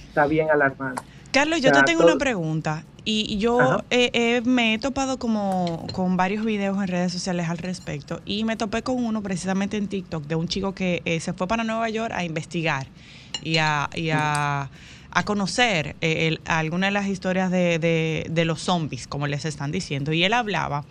[0.10, 1.02] está bien alarmante.
[1.32, 2.84] Carlos, yo O sea, te tengo todo- una pregunta.
[3.08, 7.60] Y yo eh, eh, me he topado como con varios videos en redes sociales al
[7.60, 8.20] respecto.
[8.26, 11.48] Y me topé con uno precisamente en TikTok de un chico que eh, se fue
[11.48, 12.88] para Nueva York a investigar
[13.44, 14.70] y a, y a,
[15.12, 19.72] a conocer eh, algunas de las historias de, de- de los zombies, como les están
[19.72, 20.12] diciendo.
[20.12, 20.84] Y él hablaba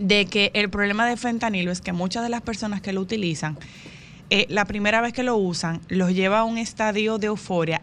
[0.00, 3.58] de que el problema de fentanilo es que muchas de las personas que lo utilizan,
[4.30, 7.82] eh, la primera vez que lo usan, los lleva a un estadio de euforia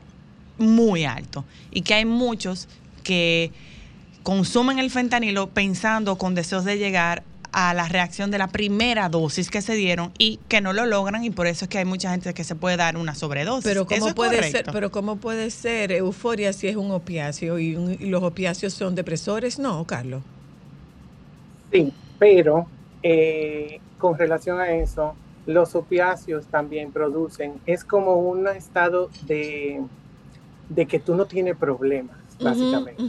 [0.58, 2.68] muy alto y que hay muchos
[3.04, 3.52] que
[4.24, 9.50] consumen el fentanilo pensando con deseos de llegar a la reacción de la primera dosis
[9.52, 12.10] que se dieron y que no lo logran y por eso es que hay mucha
[12.12, 13.64] gente que se puede dar una sobredosis.
[13.64, 14.58] Pero cómo puede correcto.
[14.58, 18.74] ser, pero cómo puede ser euforia si es un opiáceo y, un- y los opiáceos
[18.74, 19.60] son depresores?
[19.60, 20.24] No, Carlos.
[21.72, 22.68] Sí, pero
[23.04, 25.16] eh, con relación a eso,
[25.46, 29.82] los opiáceos también producen, es como un estado de,
[30.70, 33.02] de que tú no tienes problemas, básicamente.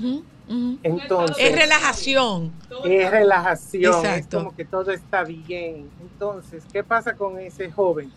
[0.83, 2.53] Entonces, Es relajación.
[2.85, 4.39] es relajación, Exacto.
[4.39, 5.91] es como que todo está bien.
[6.01, 8.11] Entonces, ¿qué pasa con ese joven?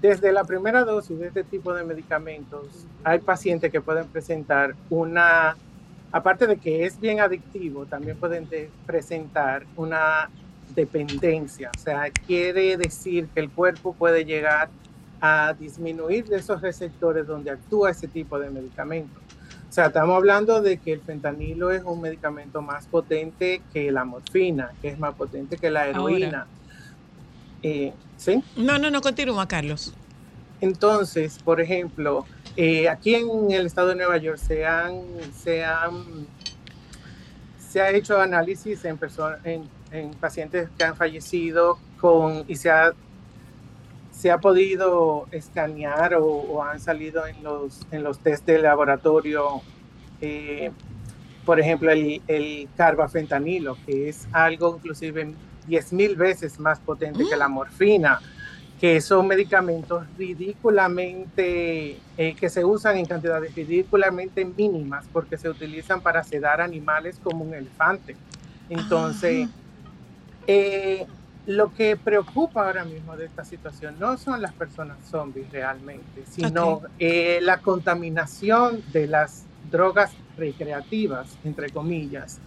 [0.00, 2.66] Desde la primera dosis de este tipo de medicamentos,
[3.04, 5.56] hay pacientes que pueden presentar una,
[6.16, 10.30] aparte de que es bien adictivo, también pueden de- presentar una
[10.74, 11.70] dependencia.
[11.76, 14.68] O sea, quiere decir que el cuerpo puede llegar
[15.20, 19.18] a disminuir de esos receptores donde actúa ese tipo de medicamento.
[19.68, 24.04] O sea, estamos hablando de que el fentanilo es un medicamento más potente que la
[24.04, 26.46] morfina, que es más potente que la heroína.
[27.62, 28.42] Eh, ¿Sí?
[28.56, 29.92] No, no, no, continúa, Carlos.
[30.60, 32.24] Entonces, por ejemplo,
[32.56, 35.02] eh, aquí en el estado de Nueva York se han,
[35.34, 36.26] se han,
[37.58, 38.98] se ha hecho análisis en,
[39.44, 42.92] en, en pacientes que han fallecido con, y se ha,
[44.10, 49.60] se ha podido escanear o, o han salido en los, en los test de laboratorio,
[50.22, 50.70] eh,
[51.44, 55.34] por ejemplo, el, el carbafentanilo, que es algo inclusive
[55.66, 58.20] 10 mil veces más potente que la morfina
[58.80, 66.02] que son medicamentos ridículamente, eh, que se usan en cantidades ridículamente mínimas porque se utilizan
[66.02, 68.16] para sedar animales como un elefante.
[68.68, 69.48] Entonces,
[70.46, 71.06] eh,
[71.46, 76.66] lo que preocupa ahora mismo de esta situación no son las personas zombies realmente, sino
[76.72, 76.84] Ok.
[76.98, 82.40] eh, la contaminación de las drogas recreativas, entre comillas,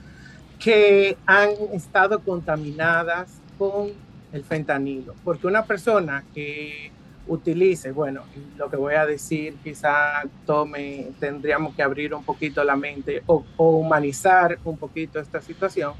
[0.59, 3.91] que han estado contaminadas con
[4.31, 5.15] el fentanilo.
[5.23, 6.91] Porque una persona que
[7.27, 8.23] utilice, bueno,
[8.57, 13.45] lo que voy a decir quizá tome, tendríamos que abrir un poquito la mente o,
[13.57, 15.93] o humanizar un poquito esta situación,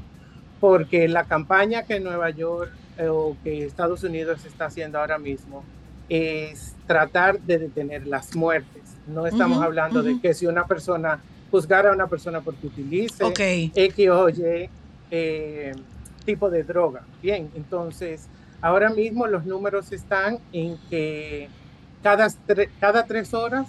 [0.58, 5.64] porque la campaña que Nueva York eh, o que Estados Unidos está haciendo ahora mismo
[6.08, 8.82] es tratar de detener las muertes.
[9.06, 11.20] No estamos hablando de que si una persona,
[11.50, 13.24] juzgar a una persona porque utilice.
[13.74, 14.68] X o Y
[15.10, 15.72] eh,
[16.20, 17.02] tipo de droga.
[17.22, 18.26] Bien, entonces
[18.60, 21.48] ahora mismo los números están en que
[22.02, 23.68] cada, tre- cada tres horas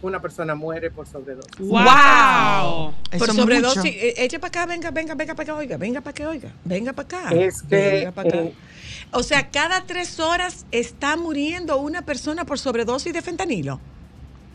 [0.00, 1.58] una persona muere por sobredosis.
[1.58, 2.94] ¡Wow!
[3.18, 6.26] Por sobredosis, eh, eche para acá, venga, venga, venga para acá, oiga, venga para que
[6.26, 7.34] oiga, venga para acá.
[7.34, 8.36] Es que venga pa' acá.
[8.36, 8.54] eh,
[9.10, 13.80] o sea, cada tres horas está muriendo una persona por sobredosis de fentanilo.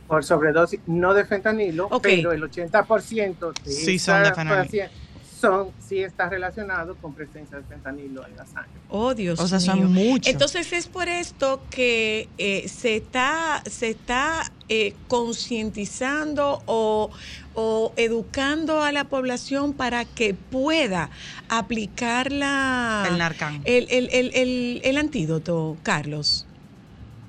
[0.07, 1.87] por sobredosis, no de fentanilo,
[2.19, 5.02] pero el 80% de Sí son de fentanilo.
[5.43, 8.79] Son, sí está relacionado con presencia de fentanilo en la sangre.
[8.87, 9.89] Oh, Dios O sea, son mío.
[9.89, 10.29] mucho.
[10.29, 17.11] Entonces es por esto que eh, se está, se está eh, concientizando o,
[17.55, 21.09] o educando a la población para que pueda
[21.49, 23.61] aplicar la, El Narcan.
[23.65, 26.47] el, el- el- el- el antídoto, Carlos.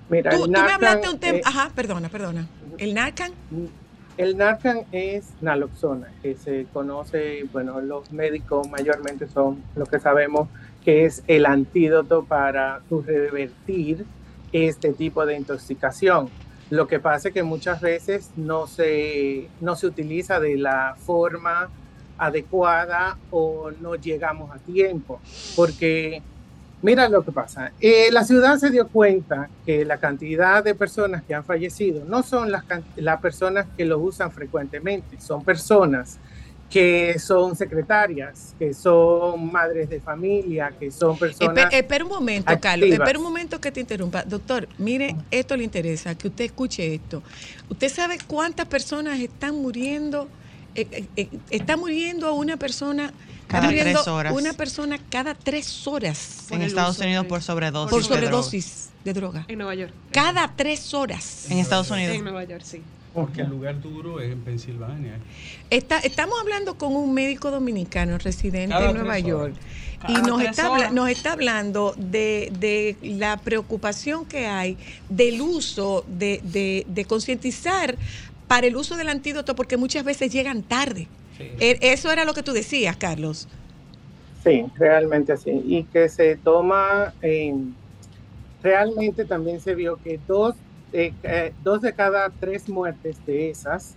[0.09, 1.39] Mira, Tú, el tú me hablaste un tema.
[1.39, 2.47] eh, Ajá, perdona, perdona.
[2.79, 3.33] ¿El Narcan?
[4.17, 10.49] El Narcan es naloxona, que se conoce, bueno, los médicos mayormente son lo que sabemos
[10.85, 14.05] que es el antídoto para revertir
[14.53, 16.29] este tipo de intoxicación.
[16.71, 21.71] Lo que pasa es que muchas veces no se, no se utiliza de la forma
[22.17, 25.21] adecuada o no llegamos a tiempo,
[25.57, 26.23] porque
[26.85, 27.72] Mira lo que pasa.
[27.80, 32.22] Eh, la ciudad se dio cuenta que la cantidad de personas que han fallecido no
[32.22, 32.64] son las,
[32.97, 36.18] las personas que lo usan frecuentemente, son personas
[36.68, 41.57] que son secretarias, que son madres de familia, que son personas...
[41.57, 42.87] Espe- espera un momento, Carlos.
[42.89, 42.99] activas.
[43.07, 44.22] Espera un momento que te interrumpa.
[44.24, 47.22] Doctor, mire, esto le interesa, que usted escuche esto.
[47.70, 50.28] ¿Usted sabe cuántas personas están muriendo?
[50.74, 53.11] Eh, eh, eh, está muriendo una persona...
[53.55, 54.33] está Cada muriendo tres horas.
[54.35, 57.91] Una persona cada tres horas en Estados Unidos por sobredosis.
[57.91, 58.21] por de droga.
[58.27, 59.45] sobredosis de droga.
[59.49, 59.93] En Nueva York.
[60.13, 61.47] Cada tres horas.
[61.51, 62.17] En Estados Unidos.
[62.17, 62.83] En Nueva York, sí.
[63.13, 65.19] Porque el lugar duro es en Pensilvania.
[65.71, 69.55] Está, estamos hablando con un médico dominicano residente Cada en Nueva York
[70.09, 74.77] y nos está, nos está hablando de, de la preocupación que hay
[75.09, 77.97] del uso, de, de- de concientizar
[78.49, 81.07] para el uso del antídoto porque muchas veces llegan tarde.
[81.37, 81.45] Sí.
[81.61, 83.49] E- Eso era lo que tú decías, Carlos.
[84.43, 85.51] Sí, realmente así.
[85.64, 87.55] Y que se toma, eh,
[88.62, 90.55] realmente también se vio que dos,
[90.93, 93.97] de- eh, dos de cada tres muertes de esas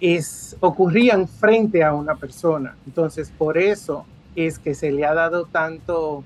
[0.00, 2.76] es, ocurrían frente a una persona.
[2.86, 4.04] Entonces, por eso
[4.36, 6.24] es que se le ha dado tanto,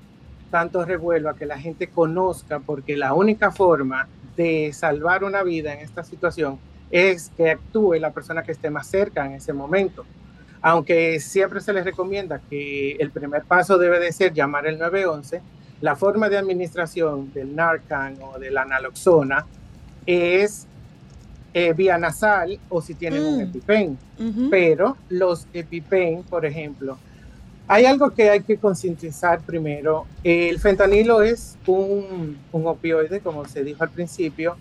[0.49, 5.73] tanto revuelo a que la gente conozca, porque la única forma de salvar una vida
[5.73, 6.59] en esta situación
[6.91, 10.05] es que actúe la persona que esté más cerca en ese momento
[10.61, 15.41] aunque siempre se les recomienda que el primer paso debe de ser llamar el 911,
[15.81, 19.45] la forma de administración del Narcan o de la naloxona
[20.05, 20.65] es
[21.53, 23.41] eh, vía nasal o si tienen un Mm.
[23.41, 23.97] EpiPen.
[24.49, 26.97] Pero los EpiPen, por ejemplo,
[27.67, 30.05] hay algo que hay que concientizar primero.
[30.23, 34.57] El fentanilo es un, un opioide, como se dijo al principio,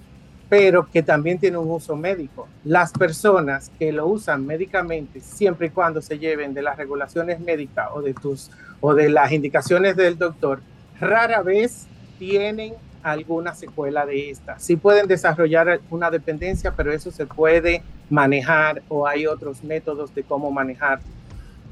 [0.49, 2.49] pero que también tiene un uso médico.
[2.65, 7.89] Las personas que lo usan médicamente, siempre y cuando se lleven de las regulaciones médicas
[7.93, 10.61] o de tus o de las indicaciones del doctor,
[11.01, 11.87] rara vez
[12.19, 14.59] tienen alguna secuela de esta.
[14.59, 20.23] Sí pueden desarrollar una dependencia, pero eso se puede manejar o hay otros métodos de
[20.23, 21.01] cómo manejar.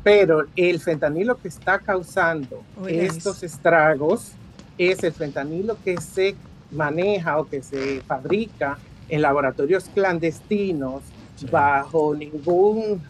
[0.02, 4.32] Pero el fentanilo que está causando estos estragos
[4.78, 6.36] es el fentanilo que se
[6.70, 11.02] maneja o que se fabrica en laboratorios clandestinos
[11.50, 13.00] bajo ningún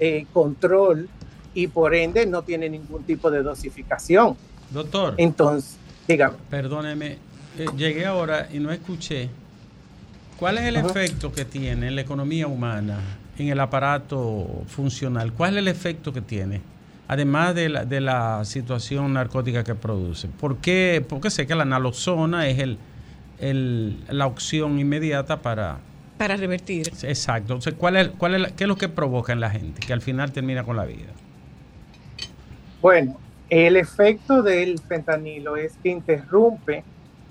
[0.00, 1.08] eh, control
[1.54, 4.36] y por ende no tiene ningún tipo de dosificación.
[4.70, 5.76] Doctor, Entonces,
[6.08, 6.34] dígame.
[6.50, 7.18] perdóneme,
[7.58, 9.28] eh, llegué ahora y no escuché.
[10.38, 10.88] ¿Cuál es el Ajá.
[10.88, 12.98] efecto que tiene en la economía humana,
[13.38, 15.32] en el aparato funcional?
[15.32, 16.60] ¿Cuál es el efecto que tiene?
[17.06, 20.26] Además de la, de la situación narcótica que produce.
[20.26, 21.04] ¿Por qué?
[21.06, 22.78] Porque sé que la naloxona es el,
[23.38, 25.78] el- la opción inmediata para...
[26.18, 26.88] Para revertir.
[27.02, 27.54] Exacto.
[27.54, 29.80] Entonces, ¿cuál es, cuál es la- ¿qué es lo que provoca en la gente?
[29.84, 31.10] Que al final termina con la vida.
[32.80, 33.16] Bueno,
[33.50, 36.84] el efecto del fentanilo es que interrumpe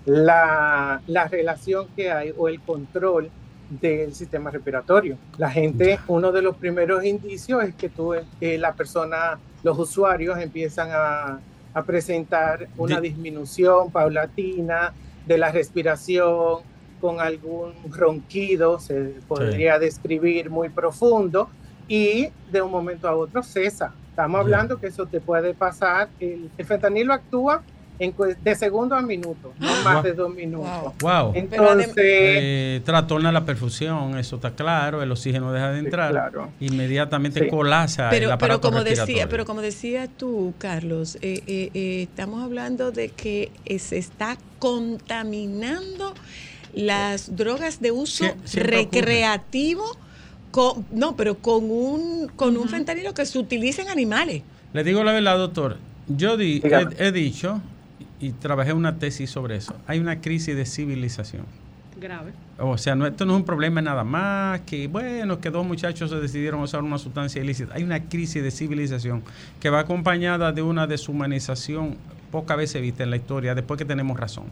[0.05, 3.29] la, la relación que hay o el control
[3.69, 5.17] del sistema respiratorio.
[5.37, 10.37] La gente, uno de los primeros indicios es que tú, que la persona, los usuarios
[10.39, 11.39] empiezan a,
[11.73, 14.93] a presentar una Di- disminución paulatina
[15.25, 16.61] de la respiración
[17.01, 21.49] con algún ronquido, se podría describir muy profundo,
[21.87, 23.93] y de un momento a otro cesa.
[24.09, 26.09] Estamos hablando que eso te puede pasar.
[26.19, 27.63] El, el fentanilo actúa
[28.03, 30.03] en, de segundo a minuto, no más Guau.
[30.03, 30.69] de dos minutos.
[30.69, 30.93] Wow.
[31.01, 31.31] Wow.
[31.35, 36.49] Entonces, Eh, trastorna la perfusión, eso está claro, el oxígeno deja de Sí, entrar, claro.
[36.59, 37.49] inmediatamente Sí.
[37.49, 39.29] colapsa el Pero, como decía, respiratorio.
[39.29, 46.13] pero como decía tú, Carlos, eh, eh, eh, estamos hablando de que se está contaminando
[46.73, 49.83] las drogas de uso Sie- recreativo,
[50.51, 54.41] con, no, pero con un con un fentanilo que se utiliza en animales.
[54.73, 55.77] Le digo la verdad, doctor.
[56.07, 56.61] Yo di-
[56.99, 57.61] he dicho
[58.23, 59.75] y trabajé una tesis sobre eso.
[59.85, 61.45] Hay una crisis de civilización.
[61.99, 62.31] Grave.
[62.57, 66.09] O sea, no, esto no es un problema nada más que, bueno, que dos muchachos
[66.09, 67.73] se decidieron usar una sustancia ilícita.
[67.75, 69.23] Hay una crisis de civilización
[69.59, 71.97] que va acompañada de una deshumanización
[72.31, 74.45] pocas veces vista en la historia, después que tenemos razón.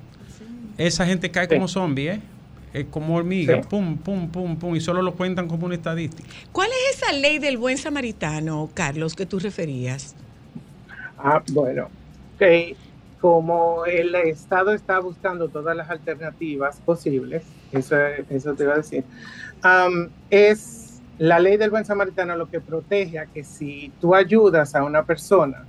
[0.78, 1.56] Esa gente cae Sí.
[1.56, 2.22] como zombie, ¿eh?
[2.74, 3.68] Eh, como hormiga, Sí.
[3.70, 6.30] pum, pum, pum, pum, y solo lo cuentan como una estadística.
[6.52, 10.16] ¿Cuál es esa ley del buen samaritano, Carlos, que tú referías?
[11.18, 11.90] Ah, bueno,
[12.40, 12.76] que
[13.22, 17.96] como el Estado está buscando todas las alternativas posibles, eso,
[18.30, 19.04] eso te iba a decir,
[20.30, 24.84] es la ley del buen samaritano lo que protege a que si tú ayudas a
[24.84, 25.64] una persona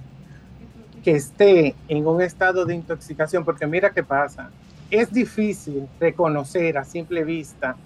[1.04, 4.50] que esté en un estado de intoxicación, porque mira qué pasa,
[4.90, 7.76] es difícil reconocer a simple vista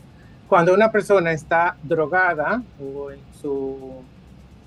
[0.48, 3.94] cuando una persona está drogada o en su,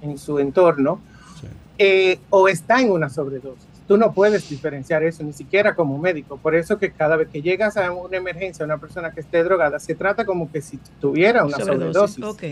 [0.02, 1.00] en su entorno,
[1.40, 1.48] Sí.
[1.78, 3.69] eh, o está en una sobredosis.
[3.90, 6.38] Tú no puedes diferenciar eso, ni siquiera como médico.
[6.38, 9.44] Por eso que cada vez que llegas a una emergencia, a una persona que esté
[9.44, 12.24] drogada, se trata como que si tuviera una sobredosis.
[12.24, 12.44] Ok.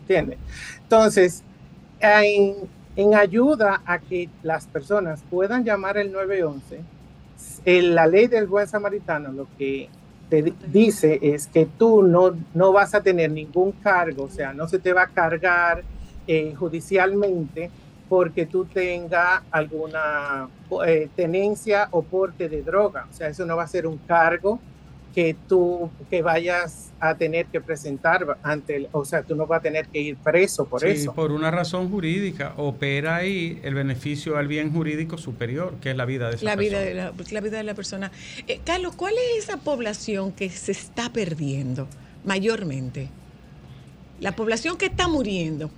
[0.00, 0.38] ¿Entiendes?
[0.82, 1.42] Entonces,
[2.00, 2.56] en,
[2.96, 6.80] en ayuda a que las personas puedan llamar el 911,
[7.64, 9.88] el- la ley del buen samaritano lo que
[10.28, 14.52] te di- dice es que tú no, no vas a tener ningún cargo, o sea,
[14.52, 15.84] no se te va a cargar
[16.26, 17.70] eh, judicialmente
[18.12, 20.46] porque tú tengas alguna
[20.86, 23.06] eh, tenencia o porte de droga.
[23.10, 24.60] O sea, eso no va a ser un cargo
[25.14, 29.60] que tú que vayas a tener que presentar ante el, o sea, tú no vas
[29.60, 31.14] a tener que ir preso por Sí, eso.
[31.14, 36.04] por una razón jurídica, opera ahí el beneficio al bien jurídico superior, que es la
[36.04, 37.10] vida de esa La vida, persona.
[37.12, 38.12] de la, la vida de la persona.
[38.46, 41.88] Eh, Carlos, ¿cuál es esa población que se está perdiendo
[42.26, 43.08] mayormente?
[44.20, 45.70] La población que está muriendo.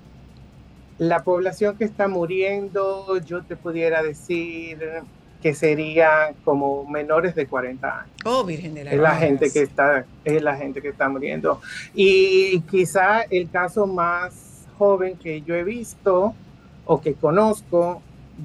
[0.97, 4.79] La población que está muriendo, yo te pudiera decir
[5.41, 8.15] que serían como menores de 40 años.
[8.25, 11.61] Oh, Virgen de la Es la gente que está, es la gente que está muriendo.
[11.93, 16.33] Y quizá el caso más joven que yo he visto
[16.85, 18.01] o que conozco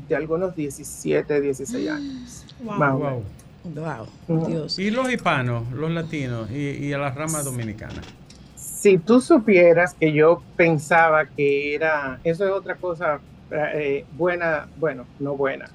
[0.09, 2.47] de algunos 17, 16 años.
[2.63, 2.75] Wow.
[2.75, 3.25] Más Wow.
[4.29, 4.47] Wow.
[4.47, 4.79] Dios.
[4.79, 8.01] Y los hispanos, los latinos y, y a la rama dominicana.
[8.81, 13.21] Si tú supieras que yo pensaba que era, eso es otra cosa
[13.51, 15.69] eh, buena, bueno, no buena,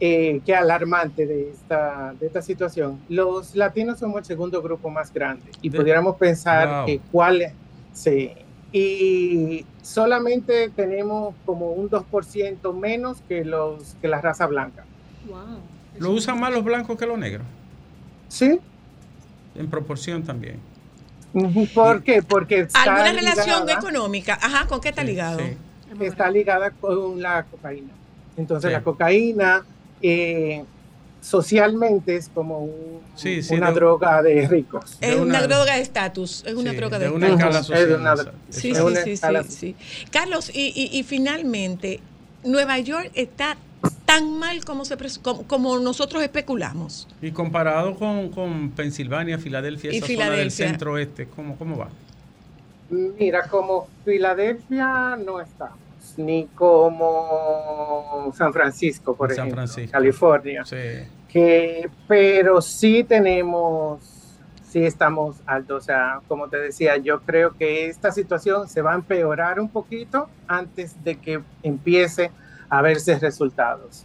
[0.00, 2.98] eh, que alarmante de esta, de esta situación.
[3.10, 6.86] Los latinos somos el segundo grupo más grande y De- pudiéramos pensar Wow.
[6.86, 7.52] que cuál es,
[7.92, 8.32] sí,
[8.72, 14.84] y solamente tenemos como un 2% menos que, los, que la raza blanca.
[15.28, 15.58] Wow.
[15.98, 17.46] ¿Lo usan más los blancos que los negros?
[18.28, 18.58] ¿Sí?
[19.54, 20.56] En proporción también.
[21.74, 22.22] ¿Por qué?
[22.22, 24.38] Porque está ¿Alguna relación ligada- económica?
[24.40, 25.38] Ajá, ¿con qué está Sí, ligado?
[25.38, 25.56] sí.
[26.04, 27.92] está ligada con la cocaína.
[28.36, 28.72] Entonces Sí.
[28.72, 29.64] la cocaína
[30.04, 30.64] eh,
[31.20, 34.96] socialmente es como un- Sí, sí, una de- droga de ricos.
[35.00, 37.40] Es una, una- droga de estatus, es una Sí, droga de de una estatus.
[37.40, 37.82] escala Ujú, social.
[37.82, 39.76] es de una- Sí, Es sí, una sí, escala sí, sí.
[40.10, 42.00] Carlos, y, y- y finalmente,
[42.44, 43.56] Nueva York está
[44.04, 47.08] tan mal como, se, pres- como, como nosotros especulamos.
[47.20, 50.68] Y comparado con, con Pensilvania, Filadelfia, Y esa zona del Filadelfia.
[50.68, 51.88] centro oeste, ¿cómo, ¿cómo va?
[52.90, 55.78] Mira, como Filadelfia no estamos,
[56.18, 59.92] ni como San Francisco, por San ejemplo, Francisco.
[59.92, 60.64] California.
[60.64, 60.76] Sí.
[61.28, 64.00] que pero sí tenemos
[64.68, 68.92] sí estamos altos o sea como te decía yo creo que esta situación se va
[68.92, 72.30] a empeorar un poquito antes de que empiece
[72.72, 74.04] a verse resultados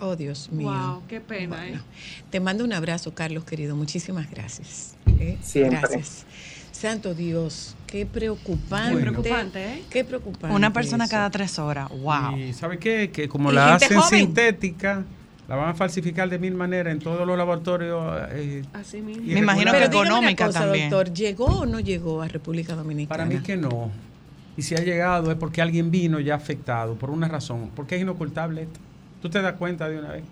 [0.00, 0.70] Oh, Dios mío.
[0.70, 2.22] Wow, qué pena, Bueno, ¿eh?
[2.30, 3.74] Te mando un abrazo, Carlos, querido.
[3.74, 4.94] Muchísimas gracias.
[5.18, 5.36] ¿eh?
[5.42, 5.80] Siempre.
[5.80, 6.24] Gracias.
[6.70, 8.92] Santo Dios, qué preocupante.
[8.92, 9.82] Muy preocupante, ¿eh?
[9.90, 10.54] Qué preocupante.
[10.54, 11.10] Una persona eso.
[11.10, 11.88] cada tres horas.
[11.90, 12.36] Wow.
[12.38, 13.10] Y ¿sabe qué?
[13.10, 14.20] Que como la hacen joven.
[14.20, 15.04] sintética,
[15.48, 18.20] la van a falsificar de mil maneras en todos los laboratorios.
[18.30, 19.24] eh, Así mismo.
[19.26, 20.90] Me imagino que Pero dígame una económica cosa, también.
[20.90, 23.08] doctor, ¿llegó o no llegó a República Dominicana?
[23.08, 23.90] Para mí que no.
[24.58, 27.70] Y si ha llegado es porque alguien vino ya afectado, por una razón.
[27.76, 28.80] Porque es inocultable esto.
[29.22, 30.24] ¿Tú te das cuenta de una vez?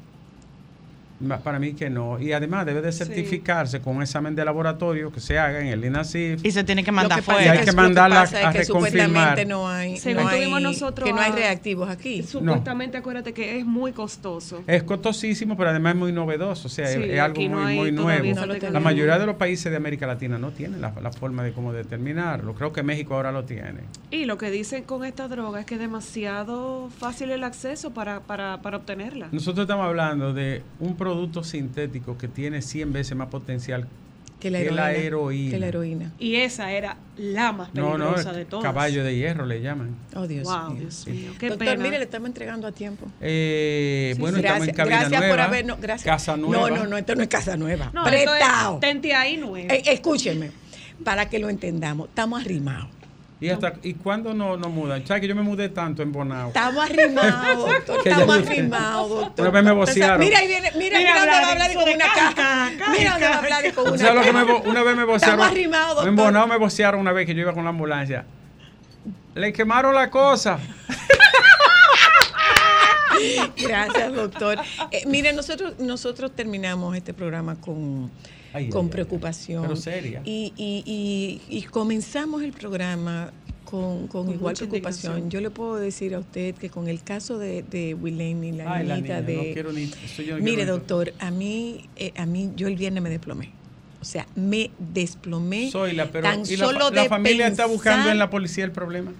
[1.42, 2.20] Para mí que no.
[2.20, 5.84] Y además debe de certificarse con un examen de laboratorio que se haga en el
[5.84, 6.44] INACIF.
[6.44, 7.52] Y se tiene que mandar que pasa Y fuera.
[7.60, 8.90] hay que lo mandarla pasa es a que reconfirmar.
[9.00, 12.22] supuestamente no hay, Según no hay- tuvimos nosotros que no hay a- reactivos aquí.
[12.22, 14.62] Supuestamente, acuérdate que es muy costoso.
[14.66, 16.66] Es costosísimo, pero además es muy novedoso.
[16.68, 18.46] O sea, Sí, es, es algo no muy, hay muy todavía nuevo.
[18.52, 18.82] la tenemos.
[18.82, 22.54] mayoría de los países de América Latina no tienen la, la forma de cómo determinarlo.
[22.54, 23.80] Creo que México ahora lo tiene.
[24.10, 28.20] Y lo que dicen con esta droga es que es demasiado fácil el acceso para,
[28.20, 29.28] para, para obtenerla.
[29.32, 33.86] Nosotros estamos hablando de un producto sintético que tiene 100 veces más potencial
[34.40, 34.82] que la que heroína.
[34.82, 35.50] la heroína.
[35.50, 36.12] que la heroína.
[36.18, 38.62] Y esa era la más No, peligrosa no, de todas.
[38.64, 39.96] caballo de hierro le llaman.
[40.14, 40.80] Oh, Dios wow, mío.
[40.80, 41.32] Dios mío.
[41.38, 41.82] Qué Doctor, pena.
[41.82, 43.06] mire, le estamos entregando a tiempo.
[43.20, 44.44] Eh, Sí, bueno, sí.
[44.44, 45.32] estamos en cabina gracias nueva.
[45.34, 45.80] por habernos.
[45.80, 46.04] Gracias.
[46.04, 46.68] Casa nueva.
[46.68, 47.90] No, no, no, esto no es casa nueva.
[47.94, 48.78] no, esto es Prestado.
[48.78, 49.56] tente ahí nuevo.
[49.56, 50.50] Eh, escúcheme,
[51.02, 52.88] para que lo entendamos, estamos arrimados.
[53.38, 55.06] ¿Y, hasta, ¿Y cuándo no, no mudan?
[55.06, 56.48] ¿Sabes que yo me mudé tanto en Bonao?
[56.48, 57.98] Estamos arrimados, doctor.
[57.98, 59.46] Estamos arrimados, doctor.
[59.46, 60.20] Una vez me vocearon.
[60.20, 63.10] Mira, ahí viene, mira, Mira, mira dónde va a hablar y con una caja, Mira
[63.10, 64.70] dónde va a hablar con una ¿Sabes lo que me, caja.
[64.70, 65.40] una vez me vocearon?
[65.40, 66.32] Estamos arrimados, En doctor.
[66.32, 68.24] Bonao me vocearon una vez que yo iba con la ambulancia.
[69.34, 70.58] Le quemaron la cosa.
[73.56, 74.58] Gracias, doctor.
[74.90, 78.10] Eh, mire, nosotros, nosotros terminamos este programa con,
[78.56, 79.62] Ay, con ay, preocupación.
[79.62, 80.22] Pero seria.
[80.24, 83.32] Y, y, y, y comenzamos el programa
[83.64, 85.28] con, con Con igual preocupación.
[85.28, 88.86] Yo le puedo decir a usted que con el caso de, de Wileni, la Ay,
[88.86, 89.36] la niña, de...
[89.36, 89.86] no quiero ni-
[90.24, 93.50] yo no Mire, quiero doctor, a mí, eh, a mí, yo el viernes me desplomé.
[94.00, 95.70] O sea, me desplomé.
[95.70, 98.64] Soy la, pero tan ¿y la, solo la de familia está buscando en la policía
[98.64, 99.12] el problema?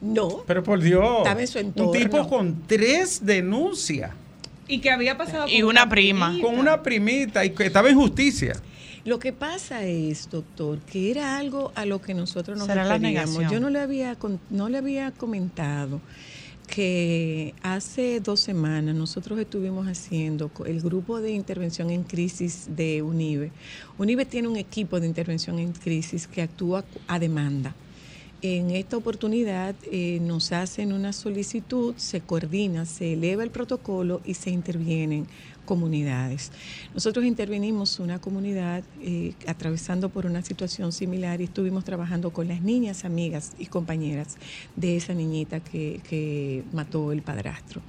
[0.00, 1.18] No, Pero por Dios.
[1.18, 4.12] Estaba en su Un tipo con tres denuncias.
[4.68, 6.28] Y que había pasado Y con una prima.
[6.28, 6.46] primita.
[6.48, 8.54] Con una primita y que estaba en justicia.
[9.04, 12.94] Lo que pasa es, doctor, que era algo a lo que nosotros nos Será la
[12.98, 13.50] referíamos.
[13.50, 16.00] Yo no le había con- no le había comentado
[16.66, 23.50] que hace dos semanas nosotros estuvimos haciendo el grupo de intervención en crisis de UNIBE.
[23.96, 27.74] UNIBE tiene un equipo de intervención en crisis que actúa a demanda.
[28.40, 34.34] En esta oportunidad eh, nos hacen una solicitud, se coordina, se eleva el protocolo y
[34.34, 35.26] se intervienen
[35.64, 36.52] comunidades.
[36.94, 42.62] Nosotros intervenimos una comunidad eh, atravesando por una situación similar y estuvimos trabajando con las
[42.62, 44.36] niñas, amigas y compañeras
[44.76, 47.82] de esa niñita que, que mató el padrastro.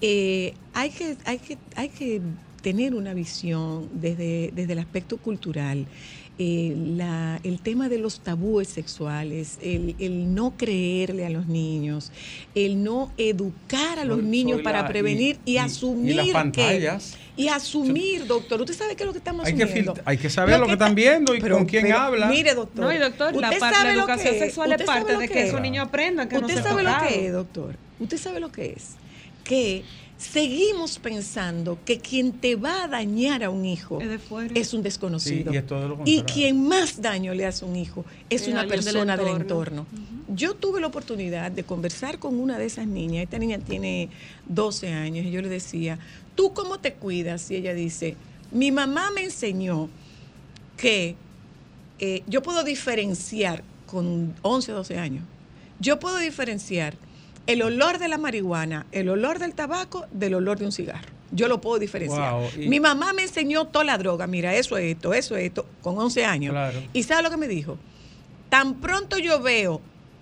[0.00, 2.22] Eh, hay, que, hay, que, hay que
[2.62, 5.86] tener una visión desde, desde el aspecto cultural.
[6.38, 12.12] Eh, la- el tema de los tabúes sexuales, el, el no creerle a los niños,
[12.54, 16.26] el no educar a los Soy niños la- para prevenir y, y- y asumir las
[16.26, 17.16] que- pantallas.
[17.38, 18.60] y asumir, doctor.
[18.60, 19.94] Usted sabe qué es lo que estamos Hay que, asumiendo.
[19.94, 22.26] filtra- hay que saber lo que, están viendo y Pero- con quién pero, habla.
[22.28, 22.84] Mire, doctor.
[22.84, 25.18] No, y doctor, la, usted par- sabe la lo que educación sexual es parte lo
[25.20, 25.48] de que que es.
[25.48, 27.76] esos niños aprendan, que no Usted se sabe lo que es, doctor.
[27.98, 28.96] Usted sabe lo que es.
[29.46, 29.82] Que
[30.18, 34.52] seguimos pensando que quien te va a dañar a un hijo Es de fuera.
[34.58, 35.50] es un desconocido.
[35.50, 36.24] Sí, y es todo lo Y contrario.
[36.34, 39.82] quien más daño le hace a un hijo es Es una del persona del entorno.
[39.82, 39.86] entorno.
[40.34, 43.24] Yo tuve la oportunidad de conversar con una de esas niñas.
[43.24, 44.08] Esta niña tiene
[44.48, 45.98] 12 años y yo le decía,
[46.34, 47.50] ¿tú cómo te cuidas?
[47.50, 48.16] Y ella dice,
[48.50, 49.88] mi mamá me enseñó
[50.76, 51.14] que
[51.98, 55.24] eh, yo puedo diferenciar con 11 o 12 años.
[55.78, 56.94] Yo puedo diferenciar
[57.46, 61.08] el olor de la marihuana, el olor del tabaco, del olor de un cigarro.
[61.32, 62.32] Yo lo puedo diferenciar.
[62.34, 64.26] Wow, y- Mi mamá me enseñó toda la droga.
[64.26, 66.52] Mira, eso es esto, eso es esto, con 11 años.
[66.52, 66.80] Claro.
[66.92, 67.78] ¿Y sabe lo que me dijo?
[68.48, 69.80] Tan pronto yo veo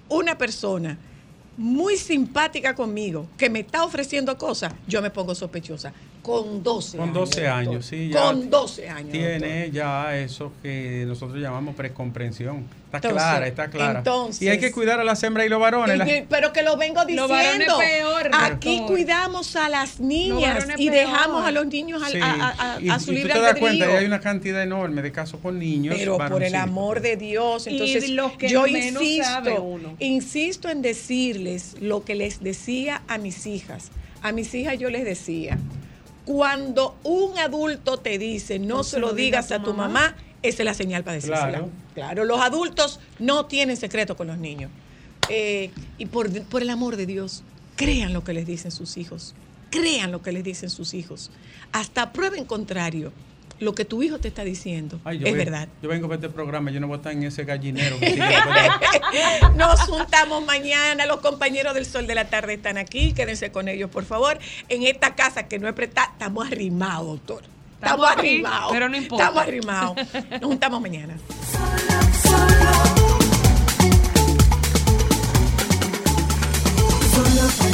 [0.09, 0.98] una persona
[1.56, 5.92] muy simpática conmigo, que me está ofreciendo cosas, yo me pongo sospechosa.
[6.24, 7.14] Con 12 Con años.
[7.30, 8.09] 12 años, sí.
[8.09, 9.12] Ya Con 12 años.
[9.12, 12.64] Tiene ya eso que nosotros llamamos precomprensión.
[12.86, 13.98] Está Entonces, clara, está clara.
[13.98, 16.01] entonces- y hay que cuidar a las hembras y los varones.
[16.09, 17.76] Y- Pero que lo vengo diciendo.
[17.78, 18.86] peor, Aquí doctor.
[18.96, 20.94] cuidamos a las niñas y peor.
[21.09, 23.44] dejamos a los niños Sí, a, a- a- y, a su y libre tú te
[23.44, 23.98] das cuenta, albedrío.
[23.98, 25.94] hay una cantidad enorme de casos con niños.
[25.98, 29.96] Pero por el amor de Dios, Y entonces los que yo menos sabe insisto, uno.
[29.98, 33.90] insisto en decirles lo que les decía a mis hijas.
[34.22, 35.59] A mis hijas yo les decía,
[36.24, 40.74] cuando un adulto te dice no, se lo digas a tu mamá, esa es la
[40.74, 41.48] señal para decírsela.
[41.48, 41.70] Claro.
[41.94, 44.70] Claro, los adultos no tienen secreto con los niños.
[45.28, 47.44] Eh, y por, por el amor de Dios,
[47.76, 49.34] crean lo que les dicen sus hijos.
[49.70, 51.30] Crean lo que les dicen sus hijos.
[51.72, 53.12] Hasta prueba en contrario.
[53.65, 55.69] Lo que tu hijo te está diciendo Ay, es ven- verdad.
[55.82, 57.99] Yo vengo a este programa, yo no voy a estar en ese gallinero.
[57.99, 58.15] que
[59.57, 63.89] Nos juntamos mañana, los compañeros del Sol de la Tarde están aquí, quédense con ellos,
[63.89, 64.39] por favor.
[64.69, 67.43] En esta casa que no es prestada, estamos arrimados, doctor.
[67.82, 68.70] Estamos, arrimados.
[68.70, 69.24] pero no importa.
[69.28, 69.97] Estamos arrimados.
[70.31, 71.16] Nos juntamos mañana.
[77.15, 77.73] Solo para mujeres,